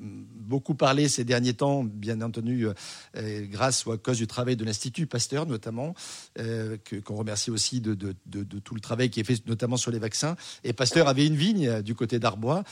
beaucoup 0.49 0.73
parlé 0.73 1.07
ces 1.07 1.23
derniers 1.23 1.53
temps, 1.53 1.83
bien 1.83 2.21
entendu, 2.21 2.65
euh, 2.65 3.45
grâce 3.45 3.85
ou 3.85 3.91
à 3.91 3.97
cause 3.97 4.17
du 4.17 4.25
travail 4.25 4.55
de 4.55 4.65
l'Institut 4.65 5.05
Pasteur, 5.05 5.45
notamment, 5.45 5.93
euh, 6.39 6.77
qu'on 7.05 7.15
remercie 7.15 7.51
aussi 7.51 7.79
de, 7.79 7.93
de, 7.93 8.15
de, 8.25 8.59
tout 8.59 8.73
le 8.73 8.81
travail 8.81 9.11
qui 9.11 9.19
est 9.19 9.23
fait, 9.23 9.45
notamment 9.47 9.77
sur 9.77 9.91
les 9.91 9.99
vaccins. 9.99 10.35
Et 10.63 10.73
Pasteur 10.73 11.07
avait 11.07 11.27
une 11.27 11.35
vigne 11.35 11.81
du 11.83 11.93
côté 11.93 12.17
d'Arbois. 12.17 12.63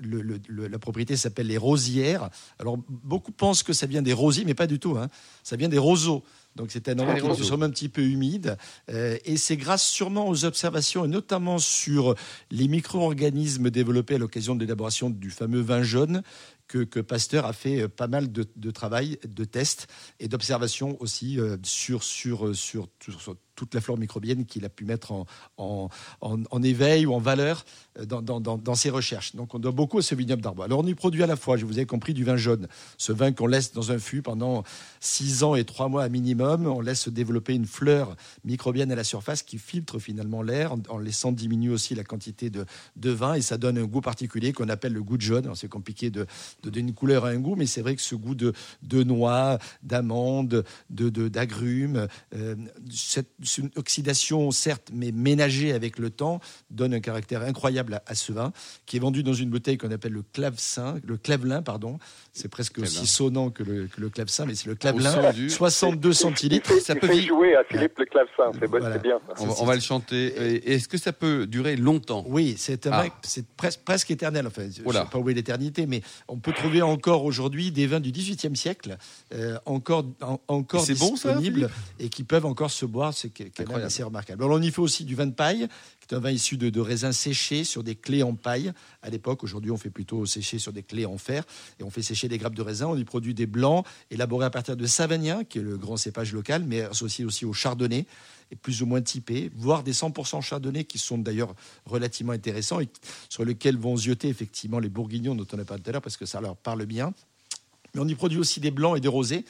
La 0.00 0.78
propriété 0.78 1.16
s'appelle 1.16 1.46
les 1.46 1.58
Rosières. 1.58 2.30
Alors, 2.58 2.78
beaucoup 2.88 3.32
pensent 3.32 3.62
que 3.62 3.72
ça 3.72 3.86
vient 3.86 4.02
des 4.02 4.12
rosiers, 4.12 4.44
mais 4.44 4.54
pas 4.54 4.66
du 4.66 4.78
tout. 4.78 4.96
Hein. 4.98 5.08
Ça 5.42 5.56
vient 5.56 5.68
des 5.68 5.78
roseaux. 5.78 6.22
Donc 6.56 6.70
c'est 6.70 6.88
un 6.88 6.98
endroit 6.98 7.14
qui 7.14 7.40
est 7.40 7.44
sûrement 7.44 7.66
un 7.66 7.70
petit 7.70 7.88
peu 7.88 8.02
humide. 8.02 8.56
Euh, 8.90 9.16
et 9.24 9.36
c'est 9.36 9.56
grâce 9.56 9.86
sûrement 9.86 10.28
aux 10.28 10.44
observations, 10.44 11.04
et 11.04 11.08
notamment 11.08 11.58
sur 11.58 12.14
les 12.50 12.68
micro-organismes 12.68 13.70
développés 13.70 14.16
à 14.16 14.18
l'occasion 14.18 14.54
de 14.54 14.60
l'élaboration 14.60 15.10
du 15.10 15.30
fameux 15.30 15.60
vin 15.60 15.82
jaune, 15.82 16.22
que, 16.66 17.00
Pasteur 17.00 17.46
a 17.46 17.52
fait 17.52 17.82
euh, 17.82 17.88
pas 17.88 18.06
mal 18.06 18.30
de, 18.30 18.70
travail, 18.70 19.18
de 19.26 19.44
tests 19.44 19.88
et 20.20 20.28
d'observations 20.28 20.96
aussi 21.00 21.40
euh, 21.40 21.56
sur, 21.64 22.04
sur, 22.04 22.54
sur, 22.54 22.88
sur 23.00 23.36
toute 23.60 23.74
la 23.74 23.82
flore 23.82 23.98
microbienne 23.98 24.46
qu'il 24.46 24.64
a 24.64 24.70
pu 24.70 24.86
mettre 24.86 25.12
en, 25.12 25.26
en, 25.58 25.90
en, 26.22 26.62
éveil 26.62 27.04
ou 27.04 27.12
en 27.12 27.18
valeur 27.18 27.66
euh, 27.98 28.06
dans, 28.06 28.22
dans, 28.22 28.40
dans, 28.40 28.74
ses 28.74 28.88
recherches. 28.88 29.36
Donc 29.36 29.54
on 29.54 29.58
doit 29.58 29.72
beaucoup 29.72 29.98
à 29.98 30.02
ce 30.02 30.14
vignoble 30.14 30.40
d'Arbois. 30.40 30.64
Alors 30.64 30.80
on 30.80 30.86
y 30.86 30.94
produit 30.94 31.22
à 31.22 31.26
la 31.26 31.36
fois, 31.36 31.58
je 31.58 31.66
vous 31.66 31.78
ai 31.78 31.84
compris, 31.84 32.14
du 32.14 32.24
vin 32.24 32.38
jaune. 32.38 32.68
Ce 32.96 33.12
vin 33.12 33.32
qu'on 33.32 33.46
laisse 33.46 33.72
dans 33.72 33.92
un 33.92 33.98
fût 33.98 34.22
pendant 34.22 34.64
6 35.00 35.42
ans 35.42 35.54
et 35.56 35.64
3 35.64 35.90
mois 35.90 36.04
à 36.04 36.08
minimum. 36.08 36.66
On 36.66 36.80
laisse 36.80 37.00
se 37.00 37.10
développer 37.10 37.54
une 37.54 37.66
fleur 37.66 38.16
microbienne 38.44 38.90
à 38.92 38.94
la 38.94 39.04
surface 39.04 39.42
qui 39.42 39.58
filtre 39.58 39.98
finalement 39.98 40.40
l'air 40.40 40.74
en, 40.88 40.98
laissant 40.98 41.30
diminuer 41.30 41.70
aussi 41.70 41.94
la 41.94 42.04
quantité 42.04 42.48
de, 42.48 42.64
de, 42.96 43.10
vin 43.10 43.34
et 43.34 43.42
ça 43.42 43.58
donne 43.58 43.76
un 43.76 43.84
goût 43.84 44.00
particulier 44.00 44.54
qu'on 44.54 44.70
appelle 44.70 44.94
le 44.94 45.02
goût 45.02 45.20
jaune. 45.20 45.52
C'est 45.54 45.68
compliqué 45.68 46.08
de, 46.08 46.26
de, 46.62 46.70
donner 46.70 46.88
une 46.88 46.94
couleur 46.94 47.26
à 47.26 47.28
un 47.28 47.38
goût, 47.38 47.56
mais 47.56 47.66
c'est 47.66 47.82
vrai 47.82 47.94
que 47.94 48.02
ce 48.02 48.14
goût 48.14 48.34
de, 48.34 48.54
de 48.82 49.02
noix, 49.02 49.58
d'amande, 49.82 50.64
d'agrumes, 50.88 52.08
de, 52.32 52.38
euh, 52.38 52.56
une 53.58 53.70
oxydation, 53.76 54.50
certes, 54.50 54.90
mais 54.92 55.12
ménagée 55.12 55.72
avec 55.72 55.98
le 55.98 56.10
temps, 56.10 56.40
donne 56.70 56.94
un 56.94 57.00
caractère 57.00 57.42
incroyable 57.42 58.00
à, 58.06 58.14
ce 58.14 58.32
vin, 58.32 58.52
qui 58.86 58.96
est 58.96 59.00
vendu 59.00 59.22
dans 59.22 59.32
une 59.32 59.50
bouteille 59.50 59.78
qu'on 59.78 59.90
appelle 59.90 60.12
le 60.12 60.24
clavecin, 60.32 60.96
le 61.04 61.16
clavelin, 61.16 61.62
pardon. 61.62 61.98
C'est 62.32 62.48
presque 62.48 62.78
aussi 62.78 63.06
sonnant 63.06 63.50
que 63.50 63.62
le, 63.62 63.86
que 63.86 64.00
le 64.00 64.08
clavecin, 64.08 64.46
mais 64.46 64.54
c'est 64.54 64.68
le 64.68 64.74
clavelin, 64.74 65.32
62 65.48 66.12
centilitres. 66.12 66.72
Ça 66.80 66.94
peut 66.94 67.12
jouer 67.20 67.56
à 67.56 67.64
Philippe 67.64 67.98
le 67.98 68.04
clavecin, 68.06 68.50
c'est 68.58 69.02
bien. 69.02 69.20
On, 69.38 69.64
va 69.64 69.74
le 69.74 69.80
chanter. 69.80 70.70
Est-ce 70.72 70.88
que 70.88 70.98
ça 70.98 71.12
peut 71.12 71.46
durer 71.46 71.76
longtemps? 71.76 72.24
Oui, 72.26 72.54
c'est 72.58 72.86
ah. 72.86 73.04
c'est 73.22 73.46
presque, 73.46 74.10
éternel. 74.10 74.46
Enfin, 74.46 74.62
je 74.62 74.82
ne 74.82 74.92
sais 74.92 75.04
pas 75.10 75.18
où 75.18 75.28
est 75.30 75.34
l'éternité, 75.34 75.86
mais 75.86 76.02
on 76.28 76.38
peut 76.38 76.52
trouver 76.52 76.82
encore 76.82 77.24
aujourd'hui 77.24 77.70
des 77.70 77.86
vins 77.86 78.00
du 78.00 78.12
XVIIIe 78.12 78.56
siècle, 78.56 78.96
euh, 79.34 79.58
encore, 79.66 80.04
encore 80.48 80.84
disponibles 80.84 81.70
et 81.98 82.08
qui 82.08 82.24
peuvent 82.24 82.46
encore 82.46 82.70
se 82.70 82.86
boire. 82.86 83.14
C'est 83.14 83.29
c'est 83.88 84.02
remarquable. 84.02 84.42
Alors, 84.42 84.58
on 84.58 84.62
y 84.62 84.70
fait 84.70 84.80
aussi 84.80 85.04
du 85.04 85.14
vin 85.14 85.26
de 85.26 85.32
paille, 85.32 85.68
qui 86.00 86.14
est 86.14 86.16
un 86.16 86.20
vin 86.20 86.30
issu 86.30 86.56
de, 86.56 86.80
raisins 86.80 87.12
séchés 87.12 87.64
sur 87.64 87.82
des 87.82 87.94
clés 87.94 88.22
en 88.22 88.34
paille. 88.34 88.72
À 89.02 89.10
l'époque, 89.10 89.44
aujourd'hui, 89.44 89.70
on 89.70 89.76
fait 89.76 89.90
plutôt 89.90 90.26
sécher 90.26 90.58
sur 90.58 90.72
des 90.72 90.82
clés 90.82 91.06
en 91.06 91.18
fer 91.18 91.44
et 91.78 91.82
on 91.82 91.90
fait 91.90 92.02
sécher 92.02 92.28
des 92.28 92.38
grappes 92.38 92.54
de 92.54 92.62
raisin. 92.62 92.86
On 92.86 92.96
y 92.96 93.04
produit 93.04 93.34
des 93.34 93.46
blancs 93.46 93.86
élaborés 94.10 94.46
à 94.46 94.50
partir 94.50 94.76
de 94.76 94.86
Savagnin, 94.86 95.44
qui 95.44 95.58
est 95.58 95.62
le 95.62 95.76
grand 95.76 95.96
cépage 95.96 96.32
local, 96.32 96.64
mais 96.66 96.82
associé 96.82 97.24
aussi 97.24 97.44
au 97.44 97.52
chardonnay 97.52 98.06
et 98.50 98.56
plus 98.56 98.82
ou 98.82 98.86
moins 98.86 99.00
typé, 99.00 99.50
voire 99.54 99.82
des 99.82 99.92
100% 99.92 100.42
chardonnay 100.42 100.84
qui 100.84 100.98
sont 100.98 101.18
d'ailleurs 101.18 101.54
relativement 101.86 102.32
intéressants 102.32 102.80
et 102.80 102.88
sur 103.28 103.44
lesquels 103.44 103.76
vont 103.76 103.96
zioter 103.96 104.28
effectivement 104.28 104.80
les 104.80 104.88
bourguignons 104.88 105.34
dont 105.34 105.46
on 105.52 105.58
a 105.58 105.64
parlé 105.64 105.82
tout 105.82 105.90
à 105.90 105.92
l'heure 105.92 106.02
parce 106.02 106.16
que 106.16 106.26
ça 106.26 106.40
leur 106.40 106.56
parle 106.56 106.84
bien. 106.86 107.12
Mais 107.94 108.00
on 108.00 108.08
y 108.08 108.14
produit 108.14 108.38
aussi 108.38 108.60
des 108.60 108.70
blancs 108.70 108.96
et 108.96 109.00
des 109.00 109.08
rosés. 109.08 109.44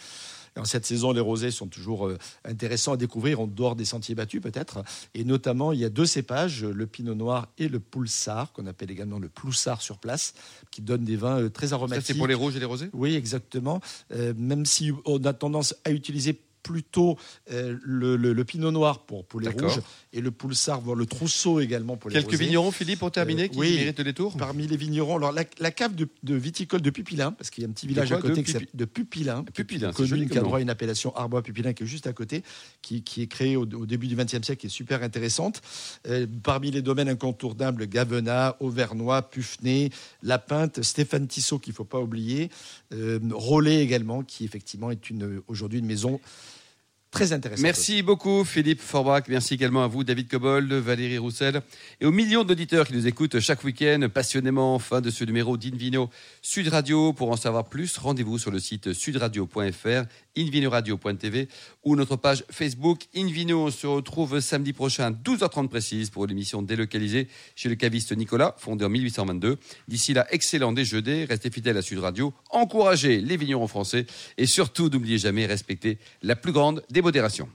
En 0.56 0.64
cette 0.64 0.86
saison, 0.86 1.12
les 1.12 1.20
rosés 1.20 1.50
sont 1.50 1.68
toujours 1.68 2.08
euh, 2.08 2.18
intéressants 2.44 2.92
à 2.92 2.96
découvrir 2.96 3.40
en 3.40 3.46
dehors 3.46 3.76
des 3.76 3.84
sentiers 3.84 4.14
battus 4.14 4.40
peut-être. 4.40 4.82
Et 5.14 5.24
notamment, 5.24 5.72
il 5.72 5.80
y 5.80 5.84
a 5.84 5.90
deux 5.90 6.06
cépages, 6.06 6.64
le 6.64 6.86
pinot 6.86 7.14
noir 7.14 7.48
et 7.58 7.68
le 7.68 7.80
poulsard, 7.80 8.52
qu'on 8.52 8.66
appelle 8.66 8.90
également 8.90 9.18
le 9.18 9.28
ploussard 9.28 9.82
sur 9.82 9.98
place, 9.98 10.34
qui 10.70 10.82
donnent 10.82 11.04
des 11.04 11.16
vins 11.16 11.40
euh, 11.40 11.50
très 11.50 11.72
aromatiques. 11.72 12.06
Ça, 12.06 12.12
c'est 12.12 12.18
pour 12.18 12.26
les 12.26 12.34
rouges 12.34 12.56
et 12.56 12.60
les 12.60 12.64
rosés? 12.64 12.90
Oui, 12.92 13.14
exactement. 13.14 13.80
Euh, 14.12 14.34
même 14.36 14.66
si 14.66 14.92
on 15.04 15.24
a 15.24 15.32
tendance 15.32 15.74
à 15.84 15.90
utiliser 15.90 16.40
plutôt 16.62 17.16
euh, 17.52 17.76
le, 17.82 18.16
le- 18.16 18.32
le 18.32 18.44
pinot 18.44 18.70
noir 18.70 19.04
pour, 19.06 19.24
pour 19.24 19.40
les 19.40 19.48
rouges 19.48 19.80
et 20.12 20.20
le 20.20 20.30
poulsard, 20.30 20.80
voire 20.80 20.96
le 20.96 21.06
trousseau 21.06 21.60
également 21.60 21.96
pour 21.96 22.10
les 22.10 22.14
Quelques 22.14 22.32
rosés. 22.32 22.44
vignerons, 22.44 22.70
Philippe, 22.70 22.98
pour 23.00 23.10
terminer, 23.10 23.44
Euh, 23.44 23.48
qui 23.48 23.58
oui. 23.58 23.76
méritent 23.76 23.98
le 23.98 24.04
détour 24.04 24.36
Parmi 24.36 24.66
les 24.66 24.76
vignerons, 24.76 25.16
alors 25.16 25.32
la, 25.32 25.44
la 25.58 25.70
cave 25.70 25.94
de, 25.94 26.08
de 26.22 26.34
viticole 26.34 26.80
de 26.82 26.90
Pupillin, 26.90 27.32
parce 27.32 27.50
qu'il 27.50 27.62
y 27.62 27.66
a 27.66 27.68
un 27.68 27.72
petit 27.72 27.86
village 27.86 28.08
quoi, 28.08 28.18
à 28.18 28.20
côté 28.20 28.42
de 28.42 28.46
qui 28.46 28.52
de 28.74 28.84
Pupillin, 28.84 29.44
c'est 29.46 29.92
commune 29.92 30.28
qui 30.28 30.38
a 30.38 30.42
droit 30.42 30.58
à 30.58 30.60
une 30.60 30.70
appellation 30.70 31.14
Arbois 31.16 31.42
Pupillin 31.42 31.72
qui 31.72 31.82
est 31.84 31.86
juste 31.86 32.06
à 32.06 32.12
côté, 32.12 32.42
qui, 32.82 33.02
qui 33.02 33.22
est 33.22 33.26
créée 33.26 33.56
au, 33.56 33.62
au 33.62 33.86
début 33.86 34.06
du 34.06 34.16
XXe 34.16 34.42
siècle, 34.42 34.56
qui 34.56 34.66
est 34.66 34.70
super 34.70 35.02
intéressante. 35.02 35.60
Euh, 36.08 36.26
parmi 36.42 36.70
les 36.70 36.82
domaines 36.82 37.08
incontournables, 37.08 37.86
Gavenat, 37.86 38.56
Auvernois, 38.60 39.22
Puffnay, 39.22 39.90
La 40.22 40.38
Pinte, 40.38 40.82
Stéphane 40.82 41.26
Tissot 41.26 41.58
qu'il 41.58 41.72
ne 41.72 41.76
faut 41.76 41.84
pas 41.84 42.00
oublier, 42.00 42.50
Rollet 43.30 43.82
également, 43.82 44.22
qui 44.22 44.44
effectivement 44.44 44.90
est 44.90 45.00
aujourd'hui 45.46 45.78
une 45.78 45.86
maison 45.86 46.20
très 47.10 47.32
intéressante. 47.32 47.62
Merci 47.62 48.02
beaucoup 48.02 48.44
Philippe 48.44 48.80
Forbach, 48.80 49.24
merci 49.28 49.54
également 49.54 49.82
à 49.82 49.86
vous 49.86 50.04
David 50.04 50.28
Cobold, 50.28 50.72
Valérie 50.72 51.18
Roussel 51.18 51.60
et 52.00 52.06
aux 52.06 52.12
millions 52.12 52.44
d'auditeurs 52.44 52.86
qui 52.86 52.94
nous 52.94 53.06
écoutent 53.06 53.40
chaque 53.40 53.64
week-end 53.64 54.08
passionnément. 54.12 54.78
Fin 54.78 55.00
de 55.00 55.10
ce 55.10 55.24
numéro 55.24 55.56
d'Invino 55.56 56.10
Sud 56.42 56.68
Radio. 56.68 57.12
Pour 57.12 57.30
en 57.30 57.36
savoir 57.36 57.68
plus, 57.68 57.98
rendez-vous 57.98 58.38
sur 58.38 58.50
le 58.50 58.60
site 58.60 58.92
sudradio.fr, 58.92 60.04
invinoradio.tv 60.36 61.48
ou 61.84 61.96
notre 61.96 62.16
page 62.16 62.44
Facebook 62.50 63.00
Invino. 63.14 63.66
On 63.66 63.70
se 63.70 63.86
retrouve 63.86 64.40
samedi 64.40 64.72
prochain 64.72 65.06
à 65.06 65.10
12h30 65.10 65.68
précise 65.68 66.10
pour 66.10 66.26
l'émission 66.26 66.62
délocalisée 66.62 67.28
chez 67.56 67.68
le 67.68 67.74
caviste 67.74 68.16
Nicolas, 68.16 68.54
fondé 68.58 68.84
en 68.84 68.88
1822. 68.88 69.58
D'ici 69.88 70.14
là, 70.14 70.26
excellent 70.30 70.72
déjeuner, 70.72 71.24
restez 71.24 71.50
fidèles 71.50 71.76
à 71.76 71.82
Sud 71.82 71.98
Radio, 71.98 72.32
encouragez 72.50 73.20
les 73.20 73.36
vignerons 73.36 73.68
français 73.68 74.06
et 74.38 74.46
surtout 74.46 74.88
n'oubliez 74.88 75.18
jamais 75.18 75.46
respecter 75.46 75.98
la 76.22 76.36
plus 76.36 76.52
grande 76.52 76.82
des 76.90 76.99
modérations. 77.02 77.50